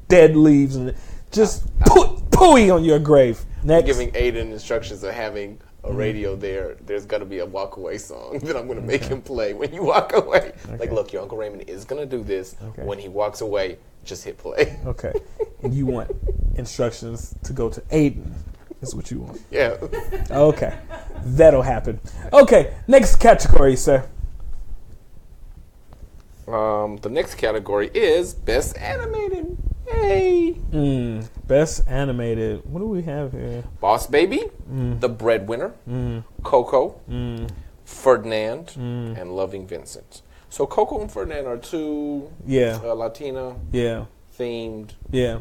[0.08, 0.94] dead leaves and
[1.32, 3.44] just put pooey on your grave.
[3.64, 5.92] Next, giving Aiden instructions of having Mm-hmm.
[5.94, 6.76] a radio there.
[6.84, 9.84] There's gonna be a walk away song that I'm gonna make him play when you
[9.84, 10.52] walk away.
[10.76, 12.56] Like, look, your Uncle Raymond is gonna do this.
[12.60, 12.82] Okay.
[12.82, 14.78] When he walks away, just hit play.
[14.86, 15.12] okay,
[15.62, 16.10] and you want
[16.56, 18.32] instructions to go to Aiden.
[18.80, 19.40] Is what you want.
[19.50, 19.76] Yeah.
[20.30, 20.78] Okay,
[21.24, 21.98] that'll happen.
[22.32, 24.08] Okay, next category, sir.
[26.46, 29.56] Um, the next category is best animated.
[29.86, 32.62] Hey, Mm, best animated.
[32.70, 33.64] What do we have here?
[33.80, 35.00] Boss Baby, Mm.
[35.00, 35.72] The Breadwinner,
[36.42, 37.00] Coco,
[37.84, 40.22] Ferdinand, and Loving Vincent.
[40.50, 44.06] So Coco and Ferdinand are two Yeah, uh, Latina yeah,
[44.38, 44.90] themed.
[45.10, 45.40] yeah,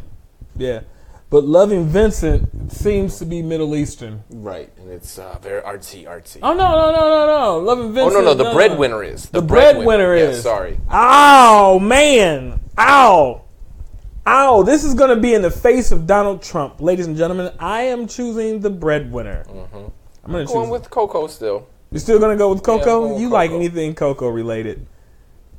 [0.55, 0.81] yeah.
[1.29, 4.23] But Loving Vincent seems to be Middle Eastern.
[4.29, 6.39] Right, and it's uh, very artsy, artsy.
[6.41, 7.59] Oh no no no no no!
[7.59, 8.15] Loving Vincent.
[8.15, 10.43] Oh no, no, the breadwinner is The breadwinner Yeah, is.
[10.43, 10.79] sorry.
[10.89, 12.59] Oh man!
[12.77, 13.41] Ow!
[14.25, 14.63] Ow!
[14.63, 17.51] This is going to be in the face of Donald Trump, ladies and gentlemen.
[17.59, 19.43] I am choosing the breadwinner.
[19.49, 20.69] I'm going to Going choose.
[20.71, 21.67] with Coco still.
[21.91, 23.07] You're still going to go with I'm Coco?
[23.13, 24.85] with you like anything Coco related?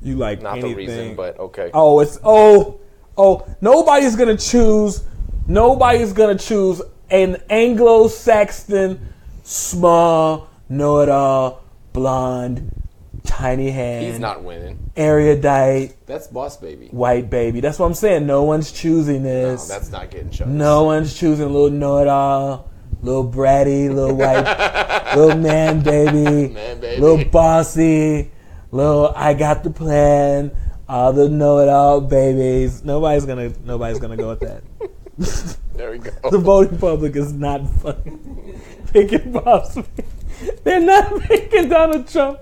[0.02, 0.70] You like Not anything?
[0.70, 1.70] the reason, but okay.
[1.74, 2.80] Oh, it's oh
[3.16, 3.46] oh.
[3.60, 5.04] Nobody's gonna choose.
[5.46, 6.80] Nobody's gonna choose
[7.10, 9.00] an Anglo-Saxon,
[9.42, 11.62] small, know-it-all,
[11.94, 12.70] blonde,
[13.24, 14.90] tiny hand, He's not winning.
[14.96, 16.88] erudite, That's Boss Baby.
[16.90, 17.60] white baby.
[17.60, 18.26] That's what I'm saying.
[18.26, 19.66] No one's choosing No, this.
[19.68, 20.48] that's not getting shows.
[20.48, 22.68] No one's choosing little know-it-all,
[23.02, 27.00] little bratty, little white, little man baby, Man baby.
[27.00, 28.30] little bossy,
[28.70, 30.50] little I got the plan,
[30.88, 32.84] all the know it all babies.
[32.84, 34.62] Nobody's gonna nobody's gonna go with that.
[35.78, 36.10] There we go.
[36.28, 38.60] the voting public is not fucking
[38.92, 40.60] picking Bob Smith.
[40.64, 42.40] They're not picking Donald Trump.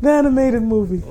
[0.00, 1.02] The animated movie.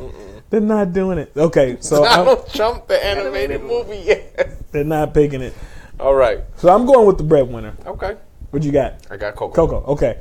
[0.49, 1.31] They're not doing it.
[1.37, 4.01] Okay, so I'm, Donald Trump, the animated movie.
[4.05, 4.55] Yes.
[4.71, 5.53] they're not picking it.
[5.99, 6.39] All right.
[6.57, 7.75] So I'm going with the breadwinner.
[7.85, 8.17] Okay.
[8.49, 8.95] What you got?
[9.11, 9.53] I got Coco.
[9.53, 9.91] Coco.
[9.93, 10.19] Okay.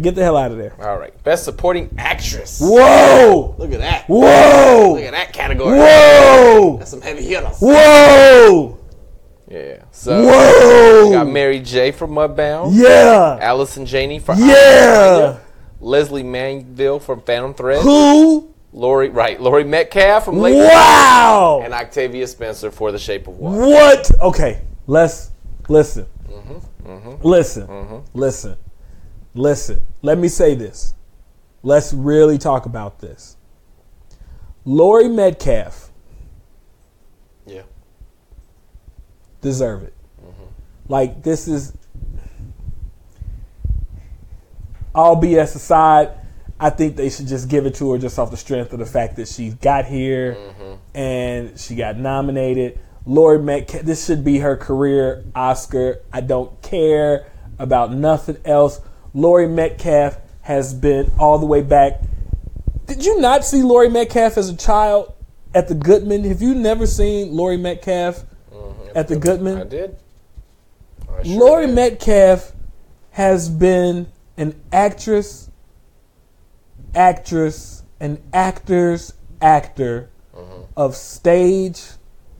[0.00, 0.74] Get the hell out of there.
[0.82, 1.22] All right.
[1.22, 2.60] Best supporting actress.
[2.62, 3.54] Whoa!
[3.58, 4.06] Look at that.
[4.08, 4.94] Whoa!
[4.94, 5.78] Look at that category.
[5.78, 6.76] Whoa!
[6.78, 7.58] That's some heavy hitters.
[7.58, 8.78] Whoa!
[9.50, 9.84] Yeah.
[9.90, 11.08] So Whoa!
[11.08, 11.90] we got Mary J.
[11.92, 12.70] from Mudbound.
[12.72, 13.38] Yeah!
[13.42, 15.38] Allison Janney from Yeah!
[15.80, 17.82] Lesley Manville from Phantom Thread.
[17.82, 18.54] Who?
[18.72, 19.38] Laurie, right.
[19.38, 20.54] Laurie Metcalf from Lake.
[20.54, 21.60] Wow!
[21.62, 23.60] And Octavia Spencer for The Shape of Water.
[23.60, 24.10] What?
[24.22, 25.30] Okay, let's
[25.68, 26.06] listen.
[26.30, 27.26] Mm-hmm, mm-hmm.
[27.26, 27.66] Listen.
[27.66, 28.18] Mm-hmm.
[28.18, 28.56] Listen.
[29.34, 29.82] Listen.
[30.02, 30.94] Let me say this.
[31.62, 33.36] Let's really talk about this.
[34.64, 35.90] Laurie Metcalf
[37.46, 37.62] Yeah.
[39.40, 39.94] deserve it.
[40.20, 40.44] Mm-hmm.
[40.88, 41.72] Like this is
[44.94, 46.10] all BS aside,
[46.60, 48.86] I think they should just give it to her just off the strength of the
[48.86, 50.96] fact that she got here mm-hmm.
[50.96, 52.78] and she got nominated.
[53.04, 56.02] Laurie Metcalf, this should be her career Oscar.
[56.12, 57.26] I don't care
[57.58, 58.80] about nothing else.
[59.14, 62.00] Laurie Metcalf has been all the way back.
[62.86, 65.12] Did you not see Laurie Metcalf as a child
[65.54, 66.24] at the Goodman?
[66.24, 68.88] Have you never seen Laurie Metcalf mm-hmm.
[68.96, 69.58] at the Goodman?
[69.58, 69.96] I did.
[71.10, 71.74] I sure Laurie did.
[71.74, 72.52] Metcalf
[73.10, 75.50] has been an actress,
[76.94, 80.62] actress, an actor's actor mm-hmm.
[80.76, 81.82] of stage,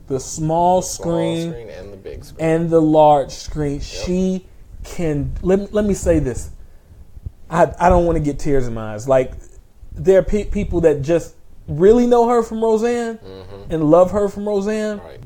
[0.09, 2.47] the small Small screen, screen and the big screen.
[2.47, 3.81] and the large screen.
[3.81, 4.47] She
[4.85, 5.33] can.
[5.43, 6.51] Let, let me say this.
[7.53, 9.07] I, I don't want to get tears in my eyes.
[9.07, 9.33] Like,
[9.93, 11.35] there are pe- people that just
[11.69, 13.19] really know her from Roseanne
[13.71, 14.99] and love her from Roseanne.
[14.99, 15.21] right.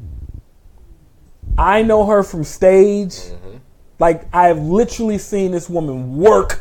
[1.59, 3.19] I know her from stage.
[3.99, 6.61] Like I've literally seen this woman work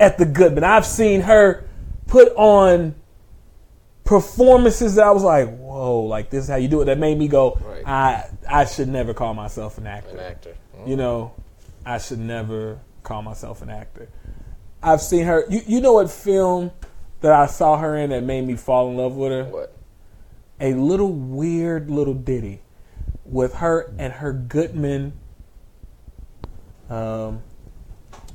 [0.00, 0.64] at the Goodman.
[0.64, 1.64] I've seen her
[2.06, 2.94] put on
[4.04, 6.86] performances that I was like, "Whoa!" Like this is how you do it.
[6.86, 7.86] That made me go, Right.
[7.86, 10.54] "I I should never call myself an actor." An actor.
[10.78, 10.88] Mhm.
[10.88, 11.32] You know,
[11.84, 14.08] I should never call myself an actor.
[14.82, 15.44] I've seen her.
[15.48, 16.72] You you know what film
[17.20, 19.44] that I saw her in that made me fall in love with her?
[19.44, 19.76] What?
[20.60, 22.62] a little weird little ditty
[23.24, 25.12] with her and her Goodman
[26.88, 27.42] um,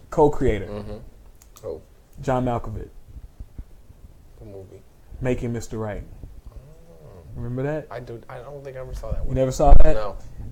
[0.10, 0.68] co-creator
[1.64, 1.82] Oh,
[2.22, 2.90] John Malkovich
[4.40, 4.82] the movie.
[5.22, 5.80] making Mr.
[5.80, 6.04] Right.
[7.36, 7.88] Remember that?
[7.92, 8.22] I do.
[8.28, 9.96] I don't think I ever saw that You never saw that?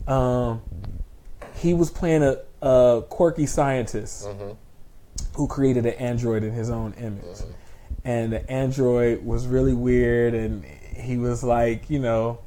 [0.08, 0.14] No.
[0.14, 0.62] Um,
[1.56, 4.28] he was playing a, a quirky scientist
[5.36, 7.24] who created an android in his own image.
[8.04, 12.40] And the android was really weird, and he was like, you know,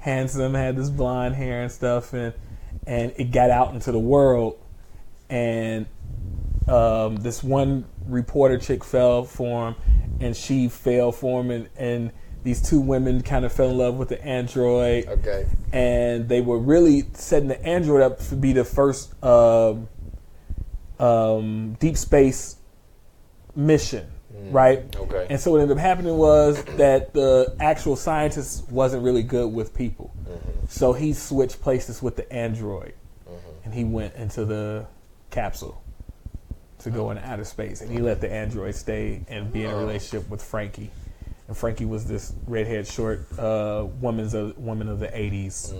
[0.00, 2.34] handsome, had this blonde hair and stuff, and
[2.86, 4.58] and it got out into the world,
[5.30, 5.86] and
[6.68, 9.74] um, this one reporter chick fell for him,
[10.20, 13.94] and she fell for him, and, and these two women kind of fell in love
[13.96, 15.46] with the android Okay.
[15.72, 19.88] and they were really setting the android up to be the first um,
[20.98, 22.56] um, deep space
[23.54, 24.06] mission,
[24.50, 24.84] right?
[24.96, 25.26] okay.
[25.30, 29.74] And so what ended up happening was that the actual scientist wasn't really good with
[29.74, 30.14] people,
[30.68, 32.94] so he switched places with the android,
[33.64, 34.86] and he went into the
[35.30, 35.82] capsule
[36.78, 39.76] to go into outer space, and he let the android stay and be in a
[39.76, 40.90] relationship with Frankie.
[41.46, 45.74] And Frankie was this redhead, short uh, woman's a woman of the '80s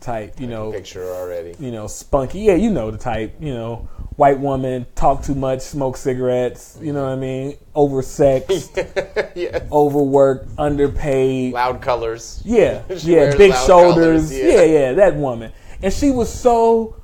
[0.00, 1.54] type, you know, Picture already.
[1.58, 2.40] you know, spunky.
[2.40, 3.34] Yeah, you know the type.
[3.40, 6.78] You know, white woman, talk too much, smoke cigarettes.
[6.80, 7.56] You know what I mean?
[7.74, 9.66] Oversexed, yeah.
[9.70, 11.52] overworked, underpaid.
[11.52, 12.42] Loud colors.
[12.44, 14.30] Yeah, yeah, big shoulders.
[14.30, 14.46] colors, yeah.
[14.46, 14.64] yeah.
[14.64, 16.96] yeah, that woman, and she was so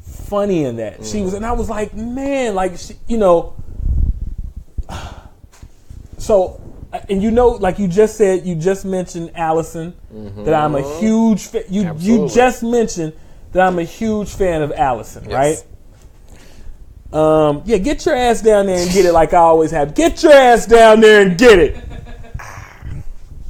[0.00, 1.04] funny in that.
[1.04, 1.38] She was, mm.
[1.38, 3.56] and I was like, man, like she, you know.
[6.16, 6.58] So,
[7.08, 9.94] and you know, like you just said, you just mentioned Allison.
[10.44, 11.46] That I'm a huge.
[11.48, 13.12] Fa- you you just mentioned
[13.52, 15.64] that I'm a huge fan of Allison, Yes.
[17.12, 17.18] right?
[17.48, 19.94] Um, yeah, get your ass down there and get it like I always have.
[19.94, 21.76] Get your ass down there and get it.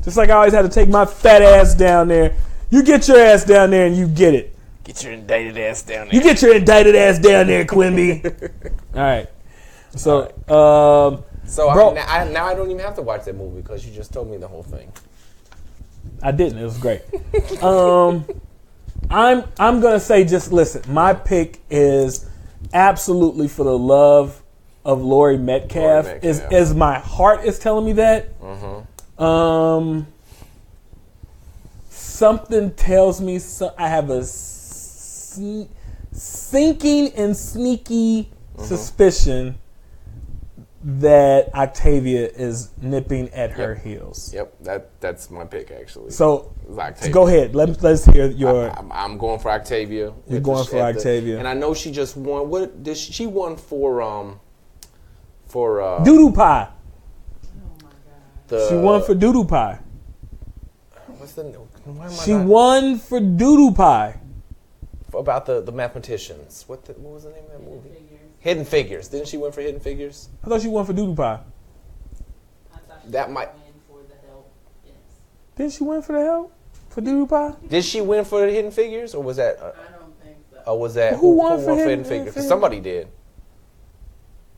[0.04, 2.34] Just like I always had to take my fat ass down there.
[2.70, 4.54] You get your ass down there and you get it.
[4.84, 6.14] Get your indicted ass down there.
[6.14, 8.22] You get your indicted ass down there, Quimby.
[8.94, 9.28] All right.
[9.96, 11.90] So, um, so Bro.
[11.90, 14.12] I, now, I, now I don't even have to watch that movie because you just
[14.12, 14.92] told me the whole thing.
[16.22, 16.58] I didn't.
[16.58, 17.02] It was great.
[17.62, 18.24] um,
[19.10, 20.82] I'm I'm gonna say just listen.
[20.92, 22.28] My pick is
[22.72, 24.42] absolutely for the love
[24.84, 26.06] of Laurie Metcalf.
[26.06, 28.28] Laurie Is as my heart is telling me that.
[29.18, 30.06] Um,
[31.90, 34.24] something tells me so, I have a
[36.12, 38.66] sinking and sneaky Mm-hmm.
[38.66, 39.56] suspicion
[40.86, 44.32] that Octavia is nipping at her heels.
[44.34, 46.10] Yep, that that's my pick actually.
[46.10, 47.12] So, Octavia.
[47.12, 47.54] go ahead.
[47.54, 48.68] Let, let's hear your.
[48.70, 50.12] I'm, I'm going for Octavia.
[50.28, 51.38] You're going the- for at the- Octavia.
[51.38, 52.50] and I know she just won.
[52.50, 54.02] What did she, she won for?
[54.02, 54.40] Um,
[55.46, 56.68] for uh, Doodoo pie.
[56.68, 58.48] Oh my god.
[58.48, 59.78] the She won for doodoo pie.
[61.18, 64.18] what's the why am I She not- won for doodoo pie.
[65.14, 66.64] about the the mathematicians.
[66.66, 67.90] What the, what was the name of that movie?
[68.44, 68.56] Figures.
[68.58, 69.08] Hidden Figures.
[69.08, 70.28] Didn't she win for Hidden Figures?
[70.44, 71.40] I thought she won for doodoo pie.
[72.74, 74.46] I thought she That might- win for the help.
[74.84, 74.94] Yes.
[75.56, 76.52] Didn't she win for the help
[76.90, 77.54] for doodoo pie?
[77.68, 79.58] Did she win for Hidden Figures, or was that?
[79.60, 80.70] Uh, I don't think so.
[80.72, 82.26] or was that Who won for Hidden- Figures?
[82.28, 83.08] 'Cause Hidden- somebody did.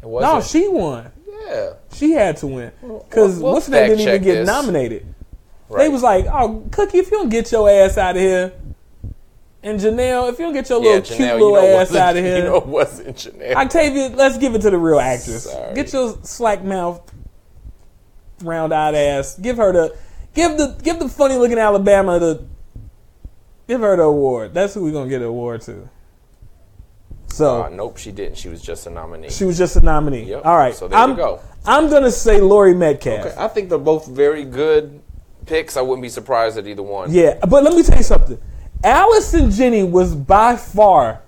[0.02, 1.10] It was No, she won.
[1.46, 1.72] Yeah.
[1.92, 4.46] She had to win because we'll what's her name fact didn't even get this.
[4.46, 5.06] nominated.
[5.76, 8.52] They was like, "Oh, Cookie, if you don't get your ass out of here,"
[9.66, 11.94] and Janelle, if you don't get your yeah, little Janelle, cute you little know ass
[11.94, 13.54] out of here, You know wasn't Janelle.
[13.56, 15.50] Octavia, let's give it to the real actress.
[15.50, 15.74] Sorry.
[15.74, 17.00] Get your slack mouth,
[18.42, 19.36] round eyed ass.
[19.38, 19.96] Give her the,
[20.34, 22.46] give the, give the funny looking Alabama the,
[23.66, 24.54] give her the award.
[24.54, 25.88] That's who we're gonna get the award to.
[27.26, 28.38] So Uh, nope, she didn't.
[28.38, 29.30] She was just a nominee.
[29.30, 30.22] she was just a nominee.
[30.24, 30.46] Yep.
[30.46, 31.40] All right, So there I'm, you go.
[31.66, 33.26] I'm gonna say Laurie Metcalf.
[33.26, 35.02] Okay, I think they're both very good
[35.44, 35.76] picks.
[35.76, 37.12] I wouldn't be surprised at either one.
[37.12, 38.40] Yeah, but let me tell you something.
[38.86, 41.22] Allison Janney was by far.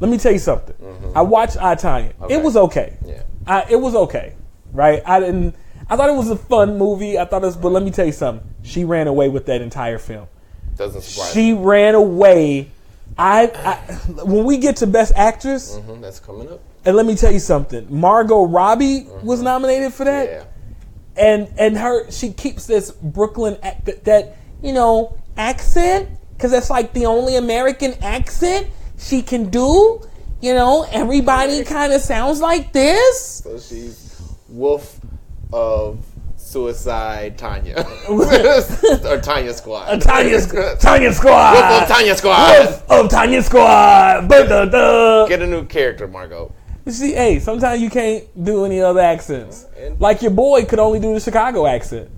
[0.00, 0.74] Let me tell you something.
[1.14, 2.14] I watched I Tonya.
[2.14, 2.24] Mm-hmm.
[2.24, 2.34] Okay.
[2.34, 2.96] It was okay.
[3.04, 3.22] Yeah.
[3.46, 4.34] I, it was okay,
[4.72, 5.02] right?
[5.06, 5.54] I didn't.
[5.88, 7.18] I thought it was a fun movie.
[7.18, 8.48] I thought it was, but let me tell you something.
[8.62, 10.26] She ran away with that entire film.
[10.76, 12.70] Doesn't surprise She ran away.
[13.18, 13.76] I, I
[14.24, 15.82] when we get to Best Actress, me.
[15.82, 16.60] Mhm, that's coming up.
[16.86, 17.86] and let me tell you something.
[17.90, 20.44] Margot Robbie was nominated for that Yeah.
[21.22, 26.92] and and her she keeps this Brooklyn that, that you know accent because that's like
[26.92, 28.68] the only American accent
[28.98, 30.00] she can do.
[30.40, 33.42] You know, everybody kind of sounds like this.
[33.44, 35.00] So she's Wolf
[35.52, 36.04] of
[36.36, 37.78] Suicide Tonya.
[38.08, 40.00] or Tonya Squad.
[40.02, 41.54] Tonya's Tonya Squad.
[41.54, 42.58] Wolf of Tonya Squad.
[42.58, 44.28] Wolf of Tonya Squad.
[44.28, 45.26] Ba-da-da.
[45.26, 46.52] Get a new character, Margot.
[46.86, 49.66] See, hey, sometimes you can't do any other accents.
[49.78, 52.10] And- Like your boy could only do the Chicago accent.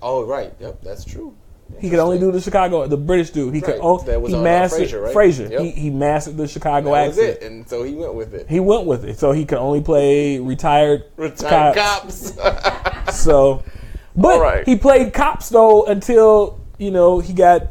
[0.00, 0.52] Oh, right.
[0.60, 1.36] Yep, that's true.
[1.78, 3.54] He could only do the Chicago, the British dude.
[3.54, 3.78] He could.
[3.80, 5.14] Oh, That was he mastered Frasier, right?
[5.14, 5.50] Frasier.
[5.50, 5.60] Yep.
[5.60, 7.42] He, he mastered the Chicago That was accent.
[7.42, 7.46] it.
[7.46, 8.48] And so he went with it.
[8.48, 12.32] He went with it, so he could only play retired, Retired cops.
[12.32, 13.14] cops.
[13.24, 13.62] So,
[14.16, 14.66] but right.
[14.66, 17.68] he played cops though until you know he got,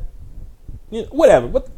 [0.89, 1.47] you know, whatever.
[1.47, 1.69] What?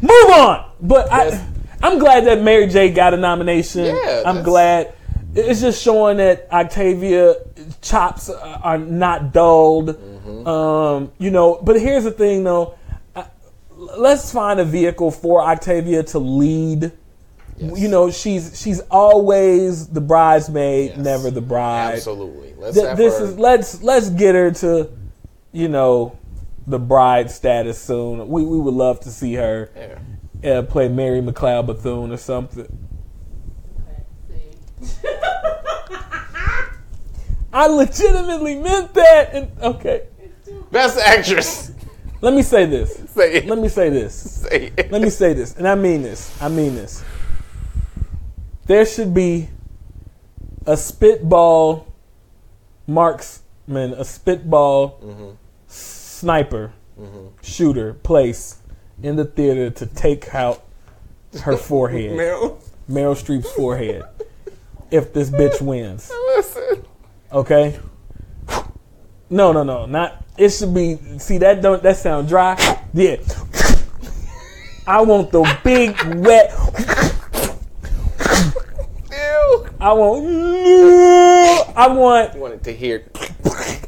[0.00, 0.70] Move on.
[0.80, 1.34] But Yes.
[1.82, 3.86] I, I'm glad that Mary J got a nomination.
[3.86, 4.94] Yeah, I'm glad.
[5.36, 7.34] It's just showing that Octavia
[7.82, 9.88] chops are not dulled.
[9.98, 10.46] Mm-hmm.
[10.46, 12.76] Um, you know, but here's the thing though.
[13.16, 13.26] I-
[13.76, 16.92] Let's find a vehicle for Octavia to lead.
[17.56, 17.78] Yes.
[17.80, 20.98] You know, she's she's always the bridesmaid, Yes.
[20.98, 21.94] never the bride.
[21.94, 22.54] Absolutely.
[22.58, 23.24] Let's Th- this her.
[23.26, 24.90] is let's let's get her to,
[25.52, 26.18] you know,
[26.66, 28.28] the bride status soon.
[28.28, 29.70] We we would love to see her
[30.42, 30.50] yeah.
[30.58, 32.66] uh, play Mary McLeod Bethune or something.
[33.80, 34.02] Okay,
[34.80, 35.08] see.
[37.54, 39.30] I legitimately meant that.
[39.32, 40.02] And okay,
[40.72, 41.72] Best actress.
[42.20, 42.96] let me say this.
[43.10, 43.46] Say it.
[43.46, 44.14] Let me say this.
[44.14, 44.90] Say it.
[44.90, 46.36] Let me say this, and I mean this.
[46.42, 47.02] I mean this.
[48.66, 49.48] There should be
[50.66, 51.86] a spitball
[52.88, 55.36] marksman, a spitball
[55.68, 56.72] sniper
[57.42, 58.58] shooter place
[59.02, 60.64] in the theater to take out
[61.42, 64.02] her forehead, Meryl, Meryl Streep's forehead,
[64.90, 66.10] if this bitch wins.
[66.36, 66.84] listen.
[67.34, 67.76] Okay.
[69.28, 70.24] No, no, no, not.
[70.38, 70.96] It should be.
[71.18, 72.54] See that don't that sound dry?
[72.94, 73.16] Yeah.
[74.86, 76.52] I want the big wet.
[79.10, 79.68] Ew.
[79.80, 80.26] I want.
[81.76, 82.34] I want.
[82.34, 83.10] I wanted to hear.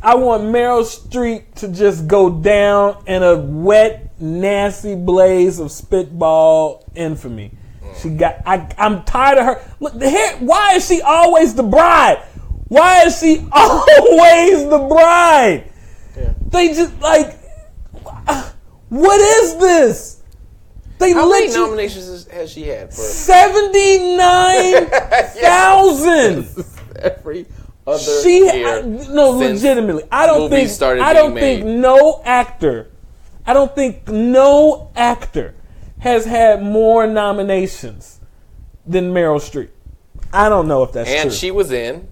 [0.02, 6.84] I want Meryl Streep to just go down in a wet, nasty blaze of spitball
[6.96, 7.52] infamy.
[8.02, 8.42] She got.
[8.44, 8.68] I.
[8.76, 9.72] I'm tired of her.
[9.78, 10.32] Look, the here.
[10.40, 12.24] Why is she always the bride?
[12.68, 15.64] Why is she always the bride?
[16.16, 16.32] Yeah.
[16.48, 17.38] They just like.
[18.88, 20.22] What is this?
[20.98, 26.48] They How many you nominations has- has she had seventy nine thousand.
[26.96, 27.46] every
[27.86, 28.78] other She year?
[28.78, 30.04] I- no legitimately.
[30.10, 31.80] I don't think I don't think made.
[31.80, 32.90] no actor.
[33.44, 35.54] I don't think no actor
[35.98, 38.20] has had more nominations
[38.86, 39.70] than Meryl Streep.
[40.32, 41.30] I don't know if that's And true.
[41.30, 42.08] And she was in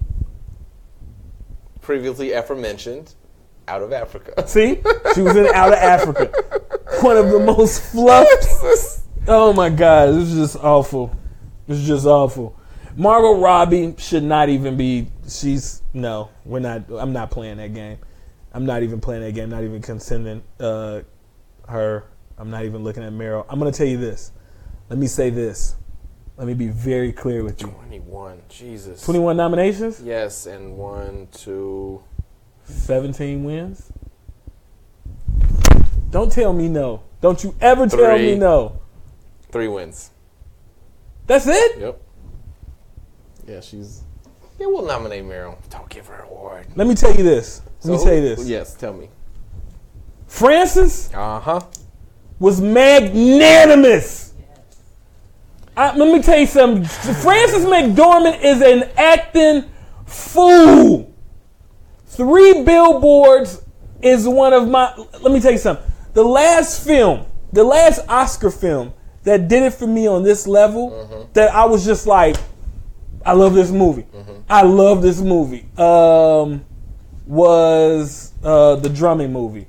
[1.85, 3.13] previously aforementioned
[3.67, 4.33] Out of Africa.
[4.47, 4.81] See,
[5.13, 6.31] she was in Out of Africa.
[7.01, 9.01] One of the most fluffed.
[9.27, 11.11] Oh my god, this is just awful.
[11.67, 12.55] This is just awful.
[12.95, 15.07] Margot Robbie should not even be.
[15.27, 16.83] She's no, we're not.
[16.91, 17.97] I'm not playing that game.
[18.53, 19.49] I'm not even playing that game.
[19.49, 21.01] Not even considering uh,
[21.67, 22.03] her.
[22.37, 23.47] I'm not even looking at Meryl.
[23.49, 24.31] I'm gonna tell you this.
[24.89, 25.75] Let me say this.
[26.37, 27.67] Let me be very clear with you.
[27.69, 28.41] 21.
[28.49, 29.01] Jesus.
[29.03, 32.03] 21 nominations, Yes, and one, two.
[32.65, 33.91] 17 wins.
[36.11, 37.03] Don't tell me no.
[37.21, 38.33] Don't you ever tell Three.
[38.33, 38.79] me no.
[39.51, 40.11] Three wins.
[41.27, 41.79] That's it?
[41.79, 42.01] Yep.
[43.47, 44.01] Yeah, she's.
[44.59, 45.57] Yeah, we'll nominate Meryl.
[45.69, 46.67] Don't give her an award.
[46.75, 47.61] Let me tell you this.
[47.83, 48.47] Let me tell you this.
[48.47, 49.09] Yes, tell me.
[50.27, 51.61] Frances Uh huh.
[52.39, 54.24] was magnanimous.
[55.77, 56.85] I, let me tell you something.
[56.85, 59.65] Frances McDormand is an acting
[60.05, 61.13] fool.
[62.05, 63.61] Three billboards
[64.01, 64.93] is one of my.
[65.21, 65.85] Let me tell you something.
[66.13, 71.27] The last film, the last Oscar film that did it for me on this level,
[71.33, 72.37] that I was just like,
[73.25, 74.05] I love this movie.
[74.49, 75.65] I love this movie.
[75.77, 76.63] Um,
[77.25, 79.67] was uh, the drumming movie?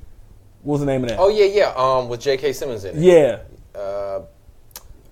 [0.61, 1.19] What was the name of that?
[1.19, 1.73] Oh yeah, yeah.
[1.75, 2.53] Um, with J.K.
[2.53, 3.01] Simmons in it.
[3.01, 3.39] yeah.
[3.79, 4.21] Uh,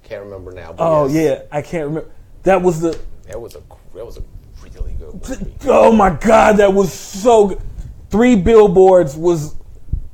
[0.05, 0.71] can't remember now.
[0.73, 1.41] But Oh yes.
[1.41, 2.09] yeah, I can't remember.
[2.43, 2.99] That was the.
[3.27, 3.61] That was a
[3.95, 4.23] that was a
[4.63, 5.53] really good movie.
[5.67, 7.61] Oh my god, that was so good.
[8.09, 9.55] Three billboards was.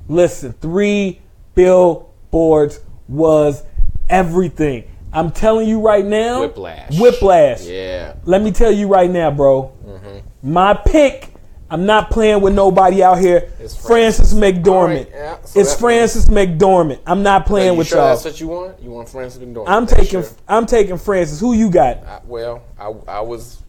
[0.07, 1.21] Listen, three
[1.55, 3.63] billboards was
[4.09, 4.85] everything.
[5.13, 6.41] I'm telling you right now.
[6.41, 6.99] Whiplash.
[6.99, 7.65] Whiplash.
[7.65, 8.15] Yeah.
[8.23, 9.73] Let me tell you right now, bro.
[9.85, 10.51] Mm-hmm.
[10.53, 11.30] My pick.
[11.71, 13.49] I'm not playing with nobody out here.
[13.59, 14.67] It's Frances McDormand.
[14.67, 16.99] All right, yeah, so it's that Frances McDormand.
[17.07, 18.09] I'm not playing you with sure y'all.
[18.09, 18.81] that's what you want?
[18.83, 19.69] You want Frances McDormand?
[19.69, 20.21] I'm That's taking.
[20.23, 20.29] sure.
[20.49, 21.39] I'm taking Frances.
[21.39, 22.03] Who you got?
[22.03, 23.61] I, well, I, I was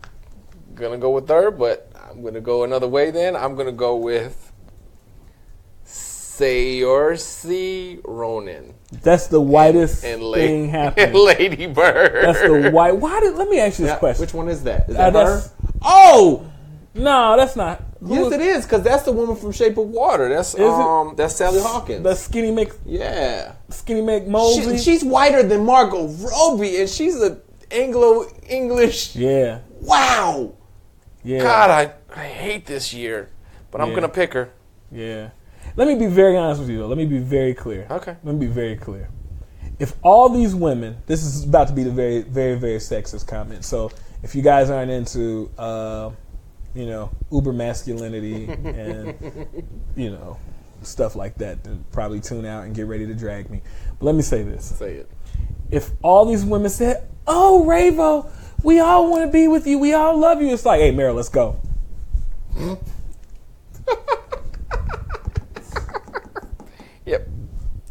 [0.75, 3.13] gonna go with third, but I'm gonna go another way.
[3.13, 4.53] Then I'm gonna go with
[5.87, 11.07] Saoirse Ronan That's the whitest and, thing La- happening.
[11.07, 12.25] and Lady Bird.
[12.25, 12.97] That's the white.
[12.97, 13.37] Why did?
[13.37, 14.21] Let me ask you this Yeah, question.
[14.23, 14.89] which one is that?
[14.91, 15.43] Is Uh, that her?
[15.83, 16.51] Oh,
[16.95, 17.81] no, that's not.
[18.05, 20.29] Yes, it is because that's the woman from Shape of Water.
[20.29, 20.61] That's it?
[20.63, 22.03] um, that's Sally Hawkins.
[22.03, 24.73] The skinny Mc, yeah, skinny McMosey.
[24.73, 27.39] she, she's whiter than Margot Robbie, and she's a
[27.71, 29.15] Anglo English.
[29.17, 30.53] yeah, Wow,
[31.25, 33.29] yeah, God, I, I hate this year,
[33.71, 33.95] but I'm Yeah.
[33.95, 34.51] gonna pick her.
[34.91, 35.31] yeah.
[35.75, 36.87] Let me be very honest with you, though.
[36.87, 37.87] Let me be very clear.
[37.91, 38.15] Okay.
[38.25, 39.09] Let me be very clear.
[39.79, 43.65] If all these women, this is about to be the very, very, very sexist comment.
[43.65, 43.91] So
[44.23, 46.11] if you guys aren't into, uh,
[46.75, 49.15] you know, uber masculinity and
[49.97, 50.39] you know
[50.83, 53.61] stuff like that, then probably tune out and get ready to drag me.
[53.99, 54.65] But let me say this.
[54.77, 55.11] Say it.
[55.71, 58.31] if all these women said, "Oh, Ravo,
[58.63, 59.79] we all want to be with you.
[59.79, 61.61] We all love you," it's like, "Hey, Meryl, let's go."
[67.05, 67.29] Yep.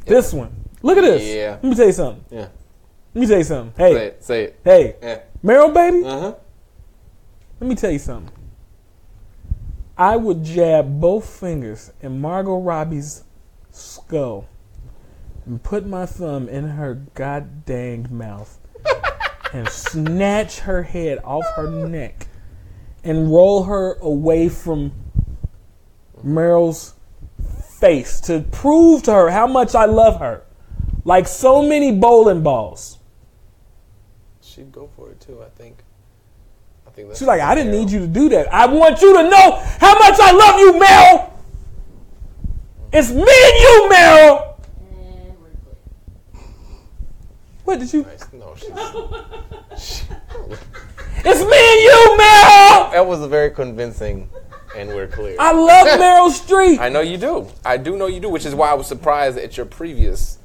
[0.06, 1.22] This one, look at this.
[1.24, 1.52] Yeah.
[1.62, 2.24] Let me tell you something.
[2.32, 2.48] Yeah.
[3.14, 3.74] Let me tell you something.
[3.78, 4.24] Hey, Say it.
[4.24, 4.60] Say it.
[4.64, 5.20] hey, Yeah.
[5.44, 6.06] Meryl, baby.
[6.06, 6.36] Uh huh.
[7.60, 8.32] Let me tell you something.
[10.02, 13.24] I would jab both fingers in Margot Robbie's
[13.70, 14.50] skull
[15.46, 18.60] and put my thumb in her god dang mouth
[19.54, 22.26] and snatch her head off her neck
[23.04, 24.92] and roll her away from
[26.26, 26.96] Meryl's
[27.80, 30.42] face to prove to her how much I love her.
[31.06, 32.98] Like so many bowling balls.
[34.42, 35.44] She'd go for it too.
[35.44, 35.84] I think.
[36.92, 37.20] I think that's.
[37.20, 38.54] She's like, I didn't need you to do that.
[38.54, 41.40] I want you to know how much I love you, Mel.
[42.92, 44.56] It's me and you, Meryl.
[44.82, 46.42] And we're clear.
[47.64, 48.06] What did you?
[48.34, 48.70] No, she's,
[51.24, 52.92] It's me and you, Mel.
[52.92, 54.30] that was a very convincing,
[54.76, 55.38] and we're clear.
[55.40, 56.80] I love Meryl Streep.
[56.80, 57.48] I know you do.
[57.64, 60.40] I do know you do, which is why I was surprised at your previous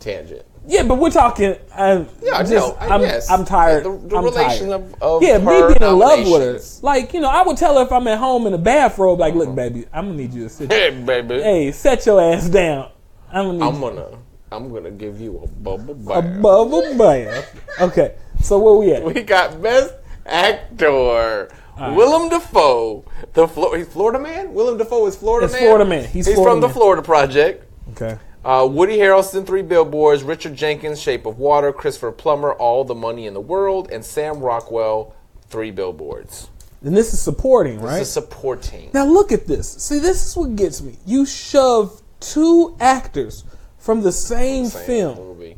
[0.00, 0.44] tangent.
[0.68, 1.56] Yeah, but we're talking.
[1.74, 2.76] I'm Yeah, I just, know.
[2.80, 3.30] I- I'm, yes.
[3.30, 3.84] I'm tired.
[3.84, 4.82] The, the I'm relation tired.
[5.00, 6.86] of, of yeah, me being in love with her.
[6.86, 9.34] Like, you know, I would tell her if I'm at home in a bathrobe, like,
[9.34, 9.56] look, uh-huh.
[9.56, 10.72] baby, I'm gonna need you to sit.
[10.72, 11.40] Hey, baby.
[11.40, 12.90] hey, set your ass down.
[13.30, 13.80] I'm gonna need I'm you.
[13.80, 14.18] gonna,
[14.50, 16.24] I'm gonna give you a bubble bath.
[16.24, 17.80] a bubble bath.
[17.80, 19.04] Okay, so where we at?
[19.04, 19.94] we got best
[20.24, 21.48] actor.
[21.78, 23.04] Willem Dafoe,
[23.34, 24.54] the Flo- he's Florida man.
[24.54, 25.62] Willem Dafoe is Florida It's man.
[25.62, 26.04] Florida Man.
[26.08, 27.64] He's Florida from the Florida Project.
[27.90, 28.18] Okay.
[28.46, 33.26] Uh, Woody Harrelson, Three Billboards, Richard Jenkins, Shape of Water, Christopher Plummer, All the Money
[33.26, 35.16] in the World, and Sam Rockwell,
[35.48, 36.48] Three Billboards.
[36.84, 37.98] And this is supporting, right?
[37.98, 38.90] This is supporting.
[38.94, 39.68] Now look at this.
[39.68, 40.96] See, this is what gets me.
[41.04, 43.42] You shove two actors
[43.78, 45.56] from the same, Same film, movie.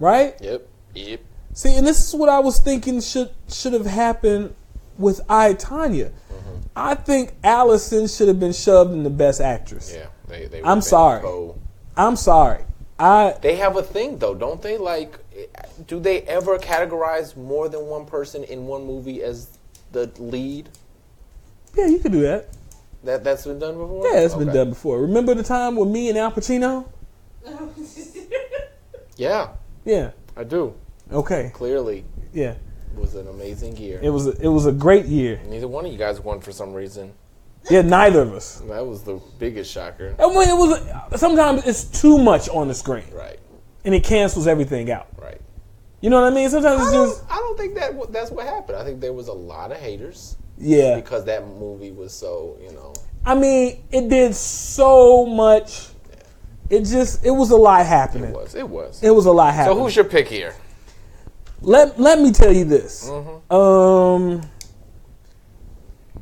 [0.00, 0.34] right?
[0.40, 0.68] Yep.
[0.96, 1.20] Yep.
[1.52, 4.52] See, and this is what I was thinking should should have happened
[4.98, 6.10] with I Tonya.
[6.74, 9.94] I think Allison should have been shoved in the best actress.
[9.94, 10.46] Yeah, they.
[10.46, 11.22] they I'm sorry.
[11.96, 12.64] I'm sorry.
[12.98, 14.78] I They have a thing though, don't they?
[14.78, 15.18] Like,
[15.86, 19.58] do they ever categorize more than one person in one movie as
[19.92, 20.68] the lead?
[21.76, 22.48] yeah, you could do that.
[23.04, 24.06] That that's been done before.
[24.06, 25.00] Yeah, it's been done before.
[25.02, 26.86] Remember the time with me and Al Pacino?
[29.16, 29.48] Yeah,
[29.86, 30.10] Yeah.
[30.36, 30.74] I do.
[31.10, 31.50] Okay.
[31.54, 32.50] Clearly, Yeah.
[32.94, 33.98] it was an amazing year.
[34.02, 35.40] It was a, it was a great year.
[35.48, 37.12] Neither one of you guys won for some reason.
[37.70, 38.62] Yeah, neither of us.
[38.68, 40.14] That was the biggest shocker.
[40.18, 43.38] I mean, it was sometimes it's too much on the screen Right,
[43.84, 45.08] and it cancels everything out.
[45.20, 45.40] right.
[46.00, 46.48] You know what I mean?
[46.50, 48.78] Sometimes I it's don't, just I don't think that that's what happened.
[48.78, 50.96] I think there was a lot of haters yeah.
[50.96, 52.94] because that movie was so, you know.
[53.24, 55.88] I mean, it did so much.
[56.68, 58.30] It just it was a lot happening.
[58.30, 58.54] It was.
[58.54, 59.02] It was.
[59.02, 59.76] It was a lot happening.
[59.78, 60.54] So who's your pick here?
[61.60, 63.08] let let me tell you this.
[63.08, 63.54] Mm-hmm.
[63.54, 64.42] Um,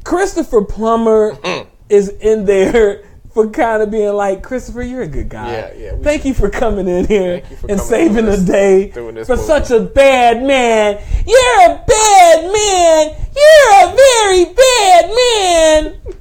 [0.05, 1.67] Christopher Plummer Mm.
[1.89, 3.03] is in there
[3.35, 5.51] for kind of being like Christopher, you're a good guy.
[5.53, 9.25] Yeah, yeah, Thank you for coming in here and saving the day for movie.
[9.37, 11.03] such a bad man.
[11.27, 13.27] You're a bad man.
[13.35, 16.01] You're a very bad man.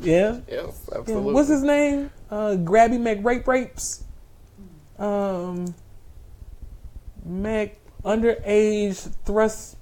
[0.00, 0.40] yeah.
[0.48, 1.32] Yes, Yeah, absolutely.
[1.34, 2.10] What's his name?
[2.30, 4.02] Uh, Grabby McRape Rapes.
[4.98, 5.74] Um,
[7.24, 9.76] Mac underage thrust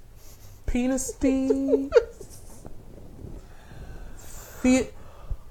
[0.71, 1.89] penis The-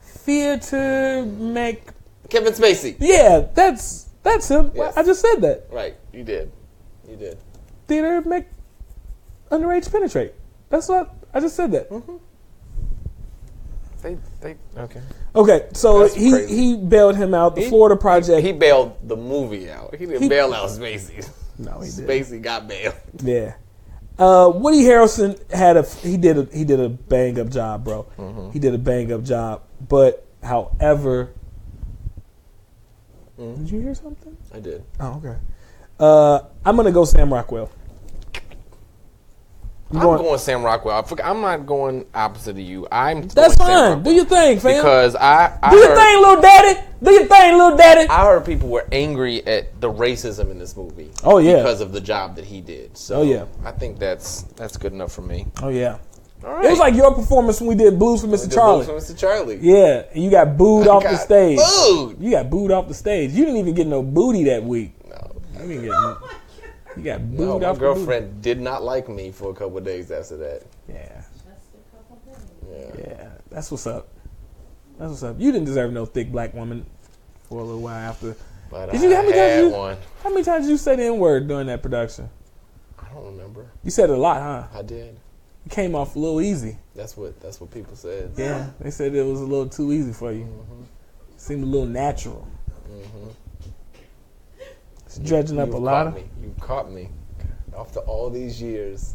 [0.02, 1.94] Theater Mac.
[2.28, 2.96] Kevin Spacey.
[3.00, 4.70] Yeah, that's that's him.
[4.74, 4.96] Yes.
[4.96, 5.66] I just said that.
[5.70, 6.52] Right, you did.
[7.08, 7.38] You did.
[7.88, 8.48] Theater Mac
[9.50, 10.34] underage penetrate.
[10.68, 11.90] That's what I just said that.
[11.90, 12.16] Mm-hmm.
[14.02, 15.02] They, they, okay.
[15.34, 16.54] Okay, so That's he crazy.
[16.56, 17.54] he bailed him out.
[17.56, 18.42] The He- Florida Project.
[18.46, 19.94] He bailed the movie out.
[19.96, 21.28] He didn't He- bail out Spacey.
[21.58, 22.06] no, he did.
[22.08, 22.94] Spacey got bailed.
[23.22, 23.54] Yeah.
[24.20, 28.04] Uh, Woody Harrelson had a he did a he did a bang up job, bro.
[28.18, 28.50] Mm-hmm.
[28.50, 29.62] He did a bang up job.
[29.88, 31.30] But however,
[33.38, 33.62] Mm-hmm.
[33.64, 34.36] did you hear something?
[34.52, 34.84] I did.
[35.00, 35.38] Oh, okay.
[35.98, 37.70] Uh, I'm gonna go Sam Rockwell.
[39.92, 40.94] I'm going- going, Sam Rockwell.
[41.20, 42.86] I I'm not going opposite of you.
[42.92, 44.02] I'm That's fine.
[44.02, 44.76] Do your thing, fam.
[44.76, 46.80] because I I Do your heard, thing, little daddy.
[47.02, 48.08] Do your thing, little daddy.
[48.08, 51.10] I heard people were angry at the racism in this movie.
[51.24, 51.56] Oh, yeah.
[51.56, 52.96] because of the job that he did.
[52.96, 53.44] So Oh, yeah.
[53.64, 55.46] I think that's that's good enough for me.
[55.62, 55.98] oh yeah.
[56.44, 56.64] All right.
[56.64, 58.50] It was like your performance when we did Blues for Mr.
[58.52, 58.86] Charlie.
[58.86, 59.18] Blues for Mr.
[59.18, 59.58] Charlie.
[59.60, 61.58] Yeah, and you got booed off the stage.
[61.58, 62.16] booed.
[62.18, 63.32] You got booed off the stage.
[63.32, 64.92] You didn't even get no booty that week.
[65.08, 65.90] No, didn't get.
[65.90, 66.16] no-
[66.96, 69.78] You got booed no, my off the girlfriend did not like me for a couple
[69.78, 70.62] of days after that.
[70.88, 72.50] Yeah, That's a couple things.
[72.98, 73.06] Yeah.
[73.08, 74.08] yeah, that's what's up.
[74.98, 75.36] That's what's up.
[75.38, 76.84] You didn't deserve no thick black woman
[77.48, 78.36] for a little while after.
[78.70, 79.96] But Did I you- how many times had you- one.
[80.22, 82.28] How many times did you say the N word during that production?
[82.98, 83.66] I don't remember.
[83.82, 84.78] You said it a lot, huh?
[84.78, 85.18] I did.
[85.66, 86.78] It came off a little easy.
[86.94, 88.32] That's what that's what people said.
[88.36, 90.44] Yeah, they said it was a little too easy for you.
[90.44, 90.82] Mm-hmm.
[91.36, 92.46] Seemed a little natural.
[95.16, 96.14] It's dredging up you a lot caught of.
[96.14, 96.24] me.
[96.42, 97.08] You caught me.
[97.76, 99.14] After all these years,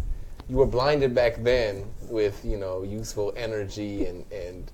[0.50, 4.72] you were blinded back then with you know useful energy and and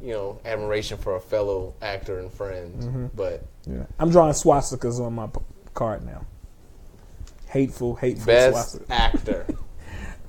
[0.00, 2.74] you know admiration for a fellow actor and friend.
[2.82, 3.06] Mm-hmm.
[3.16, 3.84] But Yeah.
[3.98, 5.40] I'm drawing swastikas on my p-
[5.74, 6.24] card now.
[7.48, 8.90] Hateful, hateful best swastikas.
[8.90, 9.46] actor.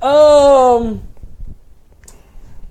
[0.02, 1.04] Um,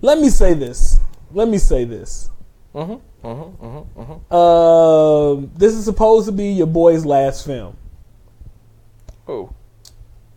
[0.00, 0.98] let me say this.
[1.30, 2.28] Let me say this.
[2.74, 4.34] mm-hmm, mm-hmm, mm-hmm, mm-hmm.
[4.34, 7.76] Um, this is supposed to be your boy's last film.
[9.26, 9.52] Who?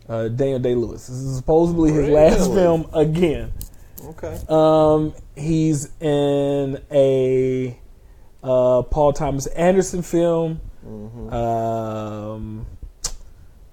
[0.08, 1.06] Uh, Daniel Day Lewis.
[1.06, 3.52] This is supposedly his last film again.
[4.04, 4.38] Okay.
[4.48, 7.78] Um, he's in a
[8.42, 10.60] uh, Paul Thomas Anderson film.
[11.32, 12.66] Um,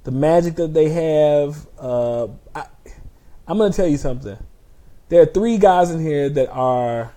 [0.04, 1.68] the magic that they have.
[1.78, 2.66] Uh, I,
[3.48, 4.38] I'm going to tell you something.
[5.10, 7.14] There are three guys in here that are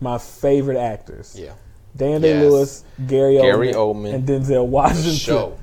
[0.00, 1.36] my favorite actors.
[1.38, 1.52] Yeah.
[1.96, 2.50] Dan Day Yes.
[2.50, 3.74] Lewis, Gary, Gary Oldman,
[4.12, 4.14] Oldman.
[4.14, 5.12] and Denzel Washington.
[5.12, 5.58] Show.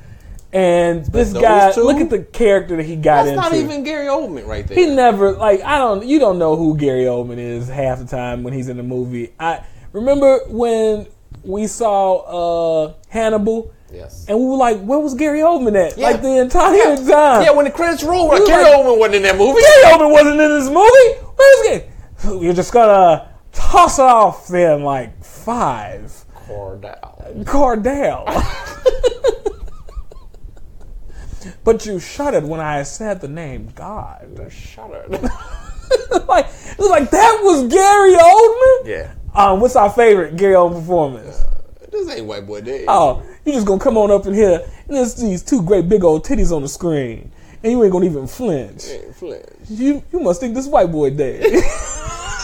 [0.53, 1.83] And this guy, two?
[1.83, 3.35] look at the character that he got into.
[3.39, 3.65] That's into.
[3.65, 4.77] not even Gary Oldman right there.
[4.77, 8.43] He never like I don't you don't know who Gary Oldman is half the time
[8.43, 9.31] when he's in the movie.
[9.39, 9.63] I
[9.93, 11.07] remember when
[11.43, 14.25] we saw uh Hannibal yes.
[14.27, 15.97] and we were like, where was Gary Oldman at?
[15.97, 16.07] Yeah.
[16.09, 17.43] Like the entire time.
[17.43, 19.61] Yeah, when the credits rolled, Gary like- Oldman wasn't in that movie.
[19.61, 21.27] Gary Oldman wasn't in this movie.
[21.37, 21.67] Where's
[22.25, 22.43] Gary?
[22.45, 23.30] You're just gonna
[23.71, 26.11] toss it off then like five.
[26.35, 27.45] Cordell.
[27.45, 28.25] Cordell.
[31.63, 34.27] but you shuddered when I said the name God.
[34.51, 35.05] Shudder.
[36.27, 38.87] like it was like that was Gary Oldman.
[38.87, 39.13] yeah.
[39.33, 41.41] Um, what's our favorite Gary Oldman performance?
[41.89, 42.85] This ain't white boy day.
[42.87, 46.03] Oh, you just gonna come on up in here and there's these two great big
[46.03, 47.31] old titties on the screen,
[47.63, 48.85] and you ain't gonna even flinch.
[48.85, 49.45] Hey, Flint.
[49.69, 51.63] You you must think this white boy dead.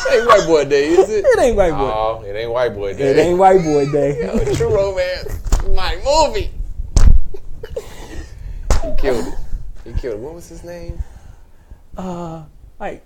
[0.09, 1.25] it Ain't white boy day, is it?
[1.25, 1.91] It ain't white boy.
[1.93, 3.09] Oh, it ain't white boy day.
[3.11, 4.21] It ain't white boy day.
[4.25, 5.39] Yo, True Romance,
[5.69, 6.51] my movie.
[8.83, 9.33] he killed it.
[9.83, 10.19] He killed it.
[10.19, 11.01] What was his name?
[11.97, 12.43] Uh,
[12.79, 13.05] like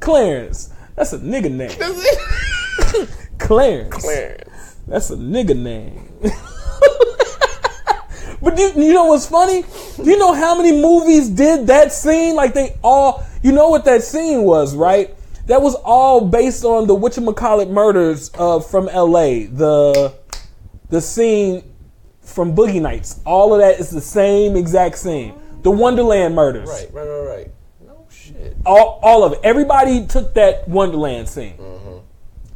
[0.00, 0.70] Clarence.
[0.94, 1.70] That's a nigga name.
[3.38, 3.94] Clarence.
[3.94, 4.76] Clarence.
[4.86, 6.12] That's a nigga name.
[8.42, 9.64] but you, you know what's funny?
[10.02, 12.34] You know how many movies did that scene?
[12.34, 15.14] Like they all, you know what that scene was, right?
[15.46, 19.46] That was all based on the whatchamacallit murders uh, from L.A.
[19.46, 20.14] The
[20.88, 21.64] the scene
[22.20, 23.20] from Boogie Nights.
[23.26, 25.34] All of that is the same exact scene.
[25.62, 26.68] The Wonderland murders.
[26.68, 27.50] Right, right, right, right.
[27.86, 28.56] No shit.
[28.66, 29.40] All, all of it.
[29.42, 31.54] Everybody took that Wonderland scene.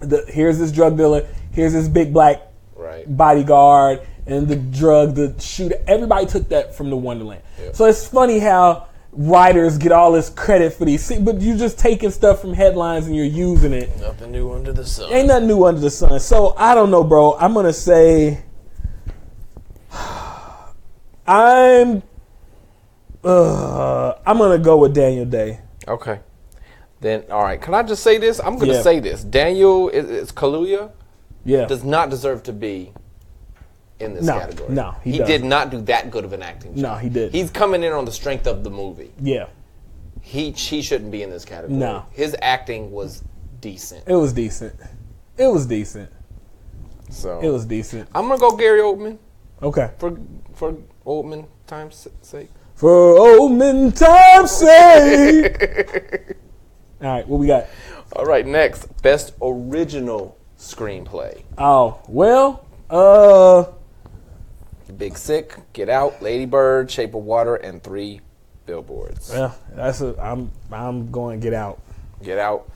[0.00, 1.26] The, here's this drug dealer.
[1.52, 2.42] Here's this big black
[2.76, 3.16] Right.
[3.16, 5.76] bodyguard and the drug, the shooter.
[5.86, 7.40] Everybody took that from the Wonderland.
[7.72, 12.10] So it's funny how writers get all this credit for these, but you're just taking
[12.10, 13.90] stuff from headlines and you're using it.
[13.98, 15.10] Nothing new under the sun.
[15.12, 16.20] Ain't nothing new under the sun.
[16.20, 17.36] So I don't know, bro.
[17.38, 18.42] I'm gonna say
[21.26, 22.02] I'm.
[23.24, 25.60] Uh, I'm gonna go with Daniel Day.
[25.88, 26.20] Okay.
[27.00, 27.60] Then, all right.
[27.60, 28.40] Can I just say this?
[28.40, 28.82] I'm to Yeah.
[28.82, 29.22] say this.
[29.24, 30.90] Daniel is, is Kaluuya
[31.44, 31.66] Yeah.
[31.66, 32.92] Does not deserve to be
[34.00, 34.72] in this No, category.
[34.74, 35.40] no, he he, doesn't.
[35.40, 36.82] did not do that good of an acting job.
[36.82, 37.32] No, he didn't.
[37.32, 39.12] He's coming in on the strength of the movie.
[39.20, 39.46] yeah.
[40.22, 41.78] He he shouldn't be in this category.
[41.78, 42.04] No.
[42.10, 43.22] His acting was
[43.60, 44.02] decent.
[44.08, 44.74] It was decent.
[45.38, 46.10] It was decent.
[47.10, 48.08] So It was decent.
[48.12, 49.18] I'm gonna go Gary Oldman
[49.62, 49.90] Okay.
[49.98, 50.18] for
[50.54, 50.74] for
[51.06, 52.48] Oldman time's sake.
[52.74, 55.62] For old men time's sake.
[57.02, 57.66] All right, what we got?
[58.14, 61.42] All right, next best original screenplay.
[61.56, 63.64] Oh, well, uh,
[64.92, 68.20] Big Sick, Get Out, Lady Bird, Shape of Water, and Three
[68.66, 69.30] Billboards.
[69.32, 70.14] yeah, that's a.
[70.20, 71.80] I'm I'm going to get out.
[72.22, 72.70] Get Out.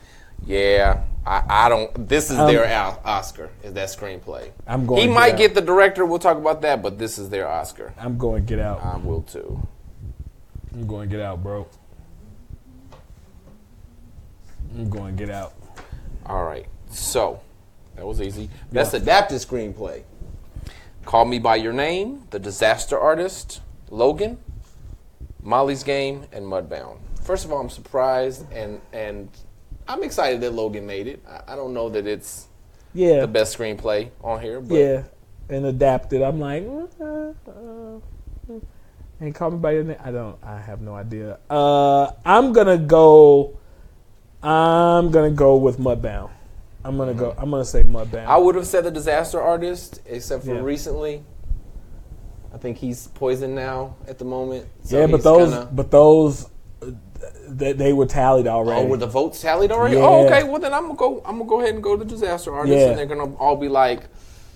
[0.45, 2.07] Yeah, I, I don't.
[2.09, 2.65] This is Um, their
[3.05, 3.49] Oscar.
[3.63, 4.51] Is that screenplay?
[4.65, 5.01] I'm going.
[5.01, 5.37] He Get might Out.
[5.37, 6.05] get the director.
[6.05, 7.93] We'll talk about that, but this is their Oscar.
[7.99, 8.83] I'm going to get out.
[8.83, 9.61] I will too.
[10.73, 11.67] I'm going to get out, bro.
[14.75, 15.53] I'm going to get out.
[16.25, 17.41] All right, so
[17.95, 18.49] that was easy.
[18.71, 20.03] Best adapted screenplay.
[21.05, 24.37] Call Me by Your Name, The Disaster Artist, Logan,
[25.41, 26.97] Molly's Game, and Mudbound.
[27.21, 29.29] First of all, I'm surprised and and
[29.87, 31.23] I'm excited that Logan made it.
[31.27, 32.47] I, I don't know that it's
[32.93, 35.03] Yeah, the best screenplay on here, but yeah,
[35.49, 36.21] and adapted.
[36.21, 36.63] I'm like,
[36.99, 38.59] uh, uh, uh,
[39.19, 39.97] and call me by your name.
[40.03, 40.37] I don't.
[40.43, 41.39] I have no idea.
[41.49, 43.57] Uh, I'm gonna go.
[44.41, 46.31] I'm gonna go with Mudbound.
[46.83, 47.33] I'm gonna go.
[47.37, 48.25] I'm gonna say Mudbound.
[48.25, 50.61] I would have said The Disaster Artist, except for Yeah.
[50.61, 51.23] recently.
[52.53, 54.65] I think he's poisoned now at the moment.
[54.83, 56.45] so yeah, but he's those, kinda- but those,
[56.81, 56.87] uh,
[57.47, 58.81] they, they were tallied already.
[58.81, 59.95] Oh, were the votes tallied already?
[59.97, 60.03] Yeah.
[60.03, 60.43] Oh, okay.
[60.43, 61.21] Well, then I'm gonna go.
[61.25, 62.87] I'm gonna go ahead and go to the Disaster Artist, Yeah.
[62.89, 64.01] and they're gonna all be like,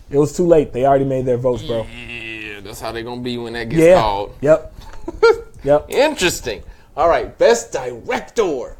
[0.09, 0.73] it was too late.
[0.73, 1.85] They already made their votes, bro.
[1.85, 4.01] "Yeah, that's how they're gonna be when that gets Yeah.
[4.01, 4.73] called." Yep.
[5.63, 5.85] Yep.
[5.89, 6.61] Interesting.
[6.95, 8.77] All right, best director.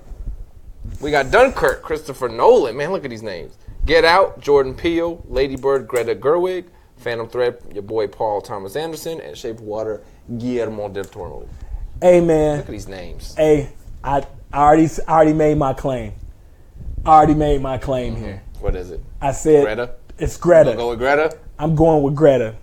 [1.05, 2.75] We got Dunkirk, Christopher Nolan.
[2.75, 3.59] Man, look at these names.
[3.85, 6.65] Get Out, Jordan Peele, Lady Bird, Greta Gerwig,
[6.97, 10.01] Phantom Thread, your boy Paul Thomas Anderson, and Shape of Water,
[10.39, 11.47] Guillermo del Toro.
[12.01, 12.57] Hey man.
[12.57, 13.35] Look at these names.
[13.35, 13.69] Hey,
[14.03, 16.13] I, I already I already made my claim.
[17.05, 18.23] I already made my claim mm-hmm.
[18.23, 18.43] here.
[18.59, 18.99] What is it?
[19.21, 19.93] I said Greta?
[20.17, 20.73] It's Greta.
[20.73, 21.37] Go with Greta.
[21.59, 22.55] I'm going with Greta.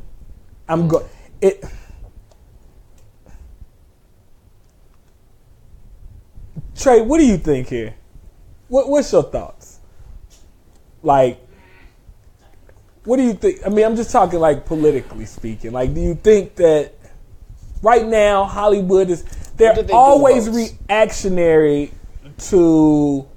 [0.69, 0.89] I'm mm.
[0.89, 1.09] go
[1.41, 1.65] it.
[6.75, 7.95] Trey, what do you think here?
[8.73, 9.81] What, what's your thoughts?
[11.03, 11.47] Like,
[13.05, 13.59] what do you think?
[13.67, 15.73] I mean, I'm just talking like politically speaking.
[15.73, 16.95] Like, do you think that
[17.83, 19.25] right now Hollywood is
[19.59, 21.93] they're they always reactionary
[22.49, 23.29] to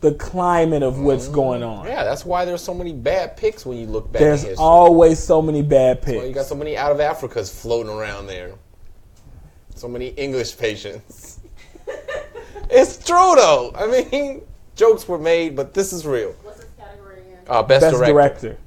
[0.00, 1.34] the climate of what's mm.
[1.34, 1.84] going on?
[1.84, 4.20] Yeah, that's why there's so many bad picks when you look back.
[4.20, 6.26] There's always so many bad picks.
[6.26, 8.54] You got so many out of Africas floating around there.
[9.74, 11.40] So many English patients.
[12.70, 13.72] it's true though.
[13.76, 14.44] I mean,
[14.78, 16.32] jokes were made, but this is real.
[16.42, 17.40] What's this category again?
[17.48, 18.12] Uh, best, Best director.
[18.12, 18.58] director.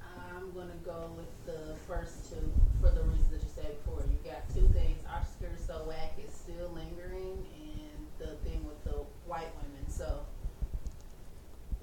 [0.00, 4.02] I'm gonna go with the first two for the reasons that you said before.
[4.06, 4.98] You got two things.
[5.10, 9.90] Oscar so whack is still lingering, and the thing with the white women.
[9.90, 10.20] So,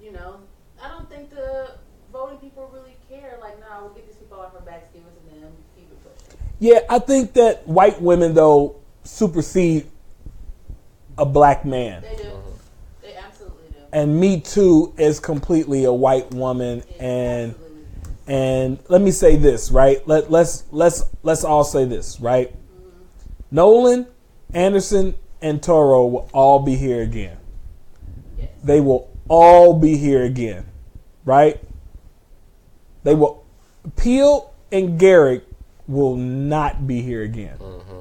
[0.00, 0.40] you know,
[0.82, 1.72] I don't think the
[2.12, 3.38] voting people really care.
[3.40, 5.52] Like, nah, we'll get these people off our backs, give it to them, keep it
[5.52, 5.65] pushing.
[6.58, 9.86] Yeah, I think that white women though supersede
[11.18, 12.02] a black man.
[12.02, 12.32] They do.
[13.02, 13.78] They absolutely do.
[13.92, 17.54] And Me Too is completely a white woman It and.
[18.28, 20.06] And let me say this, right?
[20.08, 22.52] Let let's let's let's all say this, right?
[23.52, 24.06] Nolan,
[24.52, 27.36] Anderson, and Toro will all be here again.
[28.36, 28.48] Yes.
[28.64, 30.66] They will all be here again,
[31.24, 31.60] right?
[33.04, 33.44] They will.
[33.94, 35.42] Peele and Gerwig
[35.88, 37.58] will not be here again.
[37.58, 38.00] Mm-hmm.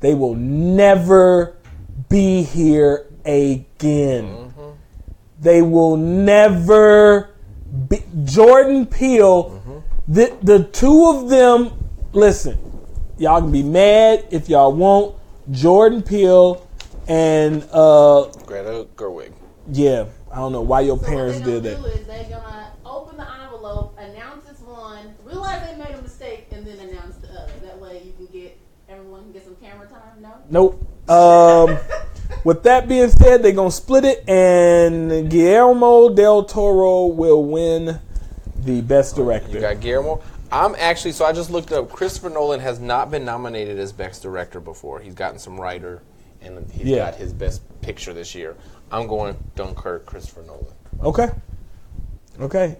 [0.00, 1.56] They will never
[2.08, 4.24] be here again.
[4.24, 4.70] Mm-hmm.
[5.40, 7.30] They will never
[7.88, 8.02] be.
[8.24, 9.78] Jordan Peele, mm-hmm.
[10.08, 11.70] the the two of them.
[12.12, 12.58] Listen,
[13.18, 15.16] y'all can be mad if y'all want.
[15.50, 16.66] Jordan Peele
[17.08, 19.32] and uh Greta Gerwig.
[19.70, 21.94] yeah, I don't know why your So parents what they did gonna that.
[21.94, 26.46] do is they're gonna open the envelope, announce it's one, realize they made a mistake,
[26.52, 27.52] and then announce the other.
[27.62, 30.22] That way you can get everyone can get some camera time.
[30.22, 30.33] No.
[30.50, 30.80] Nope.
[31.08, 31.78] Um,
[32.44, 38.00] with that being said, they're gonna split it, and Guillermo del Toro will win
[38.64, 39.50] the best director.
[39.50, 40.22] You got Guillermo.
[40.52, 41.90] I'm actually so I just looked up.
[41.90, 45.00] Christopher Nolan has not been nominated as best director before.
[45.00, 46.02] He's gotten some writer,
[46.42, 47.06] And he's Yeah.
[47.10, 48.54] got his best picture this year.
[48.92, 50.66] I'm going Dunkirk, Christopher Nolan.
[51.02, 51.30] Okay.
[52.38, 52.76] Okay.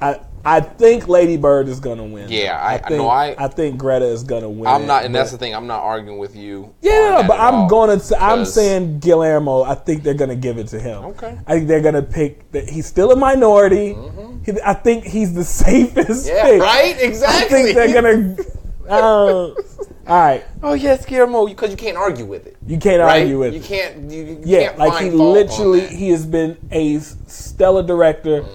[0.00, 2.30] I I think Lady Bird is gonna win.
[2.30, 4.66] Yeah, I- think, no, I- I think Greta is gonna win.
[4.66, 5.54] I'm not, and that's the thing.
[5.54, 6.72] I'm not arguing with you.
[6.80, 8.22] Yeah, on no, no, that but I'm all, going to.
[8.22, 9.62] I'm saying Guillermo.
[9.64, 11.04] I think they're going to give it to him.
[11.06, 11.36] Okay.
[11.46, 12.50] I think they're going to pick.
[12.52, 13.96] That he's still a minority.
[14.46, 16.26] He, I think he's the safest.
[16.28, 16.36] Mm-hmm.
[16.36, 16.60] Yeah, pick.
[16.62, 16.96] right?
[17.00, 17.58] Exactly.
[17.60, 18.44] I think they're going to.
[18.88, 19.54] Uh,
[20.06, 22.56] all right, Oh yes, Guillermo, because you can't argue with it.
[22.66, 23.20] you can't right?
[23.20, 23.56] argue with it.
[23.56, 23.66] you it.
[23.66, 24.10] can't.
[24.10, 28.46] You, you Yeah, can't like find he literally, he has been a stellar director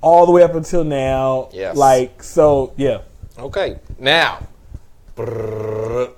[0.00, 1.48] all the way up until now.
[1.52, 1.76] Yes.
[1.76, 3.02] Like so, yeah.
[3.38, 4.46] Okay, now
[5.16, 6.12] Brrr.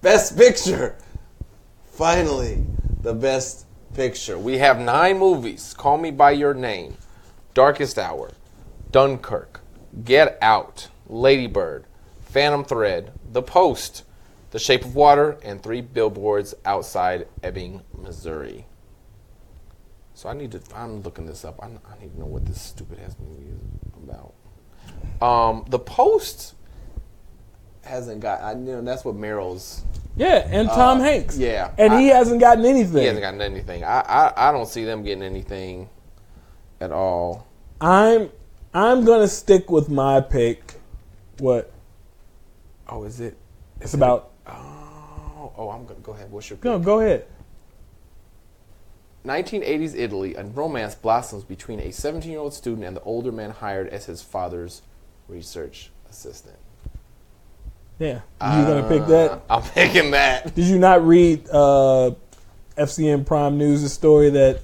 [0.00, 0.96] Best picture.
[1.92, 2.64] Finally,
[3.02, 4.38] the best picture.
[4.38, 5.74] we have nine movies.
[5.76, 6.96] Call Me by Your Name,
[7.54, 8.32] Darkest Hour,
[8.90, 9.60] Dunkirk,
[10.04, 11.84] Get Out, Lady Bird,
[12.26, 14.02] Phantom Thread, The Post,
[14.50, 18.66] The Shape of Water, and three billboards outside Ebbing, Missouri.
[20.14, 20.60] So I need to.
[20.74, 21.60] I'm looking this up.
[21.62, 23.60] I, I need to know what this stupid ass movie is
[24.02, 24.32] about.
[25.26, 26.54] Um, The Post
[27.82, 28.40] hasn't got.
[28.40, 29.82] I you know that's what Meryl's.
[30.16, 31.36] Yeah, and Tom Hanks.
[31.36, 32.98] Uh, yeah, and he hasn't gotten anything.
[33.00, 33.82] He hasn't gotten anything.
[33.82, 35.88] I, I I don't see them getting anything
[36.80, 37.46] at all.
[37.80, 38.30] I'm
[38.72, 40.74] I'm gonna stick with my pick.
[41.38, 41.72] What
[42.88, 43.36] Oh, is it?
[43.80, 44.30] it's about?
[44.46, 46.30] Oh, oh, I'm gonna go ahead.
[46.30, 46.66] What's your pick?
[46.66, 47.26] No, go ahead.
[49.24, 53.50] 1980s Italy, a romance blossoms between a 17 year old student and the older man
[53.50, 54.82] hired as his father's
[55.28, 56.56] research assistant.
[57.98, 59.30] Yeah, you gonna pick that?
[59.30, 60.54] Uh, I'm picking that.
[60.56, 62.10] Did you not read uh,
[62.76, 64.60] FCN Prime News' story that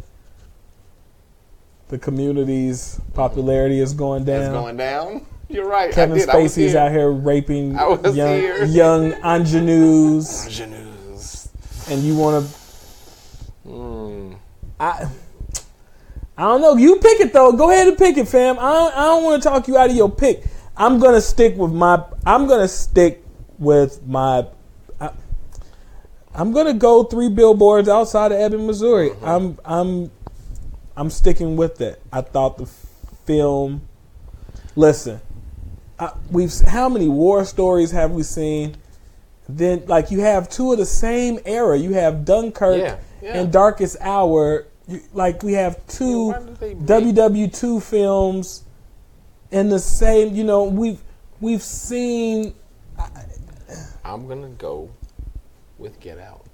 [1.89, 4.43] the community's popularity is going down?
[4.43, 5.27] It's going down.
[5.49, 5.93] You're right.
[5.93, 6.29] Kevin I did.
[6.29, 6.81] I was Spacey's here.
[6.81, 8.65] out here raping young here.
[8.67, 11.49] young ingenues, Ingenues.
[11.89, 12.53] and you want to?
[13.69, 14.33] Hmm.
[14.81, 15.09] I
[16.37, 16.75] I don't know.
[16.77, 17.53] You pick it though.
[17.53, 18.59] Go ahead and pick it, fam.
[18.59, 20.43] I don't, I don't want to talk you out of your pick.
[20.77, 22.03] I'm gonna stick with my.
[22.25, 23.23] I'm gonna stick
[23.59, 24.47] with my.
[24.99, 25.11] I,
[26.35, 29.11] I'm gonna go three billboards outside of Ebbing, Missouri.
[29.11, 29.37] Uh-huh.
[29.37, 30.11] I'm I'm
[30.97, 32.01] I'm sticking with it.
[32.11, 32.67] I thought the
[33.27, 33.83] film.
[34.77, 35.21] Listen,
[35.99, 38.77] I, we've how many war stories have we seen?
[39.47, 41.77] Then like you have two of the same era.
[41.77, 43.39] You have Dunkirk Yeah, yeah.
[43.39, 44.67] and Darkest Hour.
[44.91, 48.65] You, like we have two why did they make- WW two films
[49.53, 50.35] in the same.
[50.35, 51.01] You know we've
[51.41, 52.55] we've seen.
[54.05, 54.91] I'm gonna go
[55.79, 56.45] with Get Out.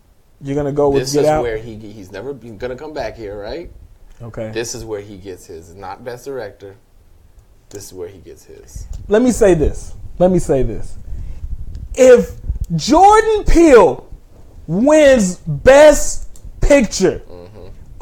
[0.42, 1.42] You're gonna go with This Get is Out.
[1.42, 3.70] where he he's never been gonna come back here, right?
[4.22, 4.50] okay.
[4.50, 5.74] This is where he gets his.
[5.74, 6.76] Not best director.
[7.70, 8.86] This is where he gets his.
[9.08, 9.94] Let me say this.
[10.18, 10.96] Let me say this.
[11.94, 12.32] If
[12.74, 14.08] Jordan Peele
[14.66, 16.28] wins Best
[16.60, 17.22] Picture,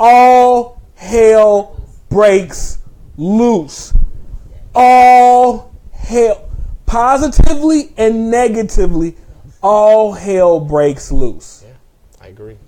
[0.07, 1.80] all hell
[2.11, 2.78] breaks
[3.16, 3.94] loose.
[4.74, 6.50] All hell,
[6.84, 9.16] positively and negatively,
[9.62, 11.64] all hell breaks loose.
[11.66, 11.74] Yeah,
[12.20, 12.59] I agree.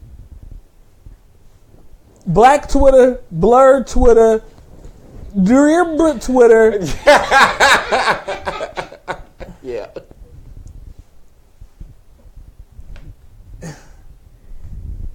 [2.26, 4.43] Black Twitter, blerd Twitter,
[5.43, 6.80] Drear Twitter.
[9.62, 9.89] Yeah.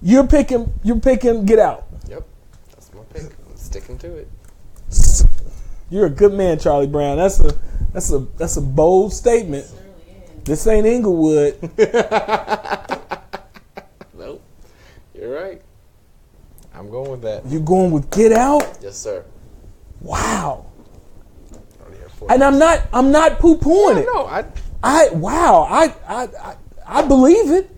[0.02, 0.74] You're picking.
[0.84, 1.46] You're picking.
[1.46, 1.86] Get out.
[2.10, 2.28] Yep.
[2.72, 3.24] That's my pick.
[3.24, 4.28] I'm sticking to it.
[5.90, 7.18] You're a good man, Charlie Brown.
[7.18, 7.58] That's a
[7.94, 9.66] that's a that's a bold statement.
[10.44, 11.58] This ain't Inglewood.
[14.14, 14.44] Nope.
[15.16, 15.62] You're right.
[16.76, 17.44] I'm going with that.
[17.48, 18.78] You're going with Get Out.
[18.82, 19.26] Yes, sir.
[20.00, 20.68] Wow.
[21.82, 24.06] Already have for and I'm not I'm not poo pooing it.
[24.14, 24.46] No, I.
[24.84, 26.56] I wow, I, I I
[26.86, 27.70] I believe it.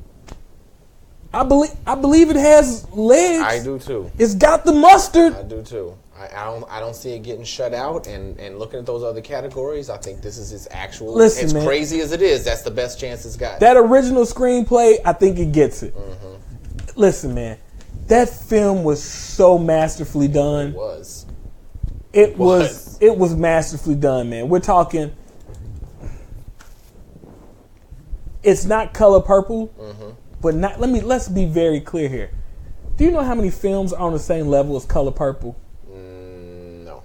[1.33, 3.43] I believe I believe it has legs.
[3.43, 4.11] I do too.
[4.19, 5.33] It's got the mustard.
[5.33, 5.97] I do too.
[6.15, 6.63] I, I don't.
[6.69, 8.05] I don't see it getting shut out.
[8.05, 11.13] And and looking at those other categories, I think this is its actual.
[11.15, 11.65] Listen, as man.
[11.65, 13.59] crazy as it is, that's the best chance it's got.
[13.61, 15.95] That original screenplay, I think it gets it.
[15.95, 16.99] Mm-hmm.
[16.99, 17.57] Listen, man,
[18.07, 20.67] that film was so masterfully done.
[20.69, 21.25] It was.
[22.13, 22.97] It was was.
[23.01, 24.49] it was masterfully done, man.
[24.49, 25.15] We're talking.
[28.43, 30.11] It's not color purple, mm-hmm.
[30.43, 30.79] But not.
[30.79, 32.29] Let me let's be very clear here.
[32.97, 35.55] Do you know how many films are on the same level as color purple?
[35.89, 37.03] Mm, no,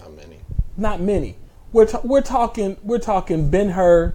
[0.00, 0.38] not many.
[0.76, 1.36] Not many.
[1.72, 4.14] We're ta- we're talking we're talking Ben Hur,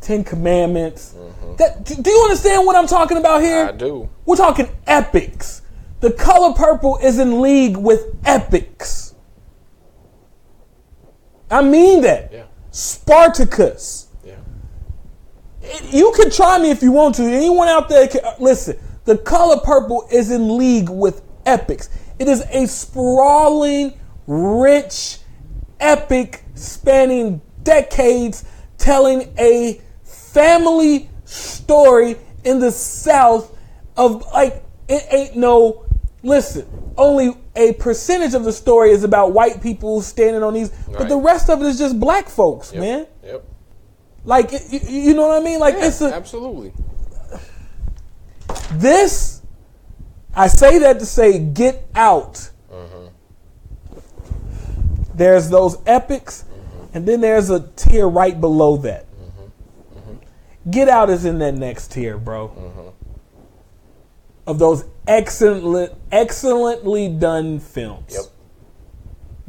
[0.00, 1.14] Ten Commandments.
[1.58, 3.66] That do do you understand what I'm talking about here?
[3.66, 4.08] I do.
[4.24, 5.60] We're talking epics.
[5.98, 9.14] The color purple is in league with epics.
[11.50, 12.32] I mean that.
[12.32, 12.44] Yeah.
[12.70, 14.06] Spartacus.
[15.90, 17.22] You can try me if you want to.
[17.22, 18.78] Anyone out there, can, uh, listen.
[19.04, 21.88] The color purple is in league with epics.
[22.18, 25.18] It is a sprawling, rich,
[25.80, 28.44] epic spanning decades,
[28.78, 33.56] telling a family story in the South
[33.96, 35.84] of like it ain't no.
[36.22, 36.66] Listen,
[36.98, 41.16] only a percentage of the story is about white people standing on these, but the
[41.16, 42.80] rest of it is just black folks, Yep.
[42.82, 43.06] man.
[44.24, 45.58] Like you, you know what I mean?
[45.58, 46.72] Like Yeah, it's a absolutely.
[48.72, 49.42] this.
[50.34, 52.50] I say that to say get out.
[52.70, 53.06] Mm-hmm.
[55.14, 56.96] There's those epics, mm-hmm.
[56.96, 59.06] and then there's a tier right below that.
[59.10, 60.70] Mm-hmm.
[60.70, 62.94] Get out is in that next tier, bro.
[64.46, 68.12] Of those excellent, excellently done films.
[68.12, 68.24] Yep.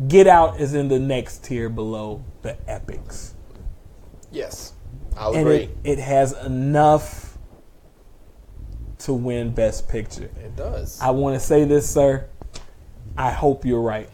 [0.07, 3.35] Get Out is in the next tier below the epics.
[4.31, 4.73] Yes.
[5.17, 5.69] I'll and agree.
[5.83, 7.37] it, it has enough
[8.99, 10.29] to win Best Picture.
[10.43, 10.99] It does.
[11.01, 12.27] I want to say this, sir.
[13.17, 14.09] I hope you're right.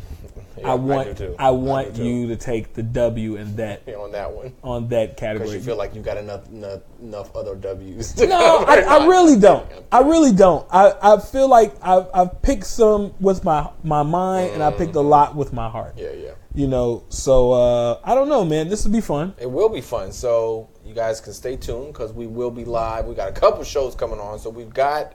[0.60, 1.36] Yeah, I want do too.
[1.38, 2.10] I, want do too.
[2.10, 5.58] you to take the W in that Yeah, on that one on that because category.
[5.58, 8.18] you feel like you got enough enough, enough other W's.
[8.18, 8.66] No.
[8.68, 9.70] I, I really don't.
[9.92, 10.66] I really don't.
[10.72, 14.96] I, I feel like I've, I've picked some with my my mind, and I picked
[14.96, 15.94] a lot with my heart.
[15.98, 16.32] Yeah, yeah.
[16.54, 18.68] You know, so uh, I don't know, man.
[18.68, 19.36] This will be fun.
[19.40, 20.12] It will be fun.
[20.12, 23.06] So you guys can stay tuned because we will be live.
[23.06, 24.40] We got a couple shows coming on.
[24.40, 25.14] So we've got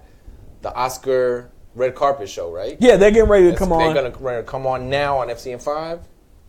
[0.61, 2.77] the Oscar red carpet show, right?
[2.81, 3.95] Yeah, they're getting ready to come they're on.
[3.95, 6.01] gonna, gonna come on now on FCN five.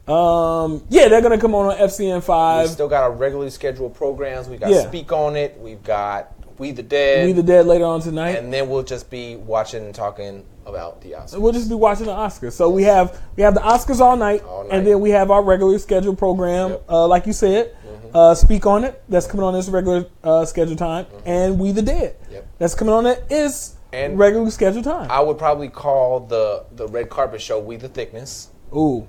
[0.07, 2.69] Um, yeah, they're gonna come on on FCN We five.
[2.69, 4.49] still got our regularly scheduled programs.
[4.49, 4.88] We got Yeah.
[4.88, 5.57] Speak on It.
[5.61, 7.26] We've got We the Dead.
[7.26, 8.36] We the Dead later on tonight.
[8.38, 11.39] and then we'll just be watching and talking about the Oscars.
[11.39, 12.51] We'll just be watching the Oscars.
[12.53, 14.74] So we have we have the Oscars all night, All night.
[14.78, 16.84] and then we have our regular scheduled program, Yep.
[16.89, 17.76] uh, like you said.
[18.13, 19.01] Uh, Speak on it.
[19.09, 22.15] That's coming on this regular uh, scheduled time, and We the Dead.
[22.32, 22.47] Yep.
[22.59, 25.10] That's coming on at is And- regularly scheduled time.
[25.12, 28.50] I would probably call the the red carpet show We the Thickness.
[28.76, 29.08] Ooh,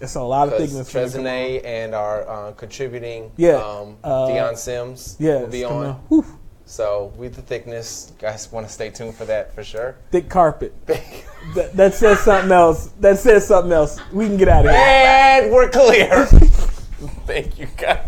[0.00, 0.92] it's a lot of thickness.
[0.92, 6.00] Trezene and our uh, contributing Yeah, um, uh, Deion Sims Yeah, will be on.
[6.10, 6.24] on.
[6.66, 9.96] So We the Thickness, guys want to stay tuned for that for sure.
[10.12, 10.72] Thick carpet.
[11.54, 12.90] that, that says something else.
[13.00, 13.98] That says something else.
[14.12, 14.80] We can get out of here.
[14.80, 16.26] and we're clear.
[17.26, 18.06] Thank you guys.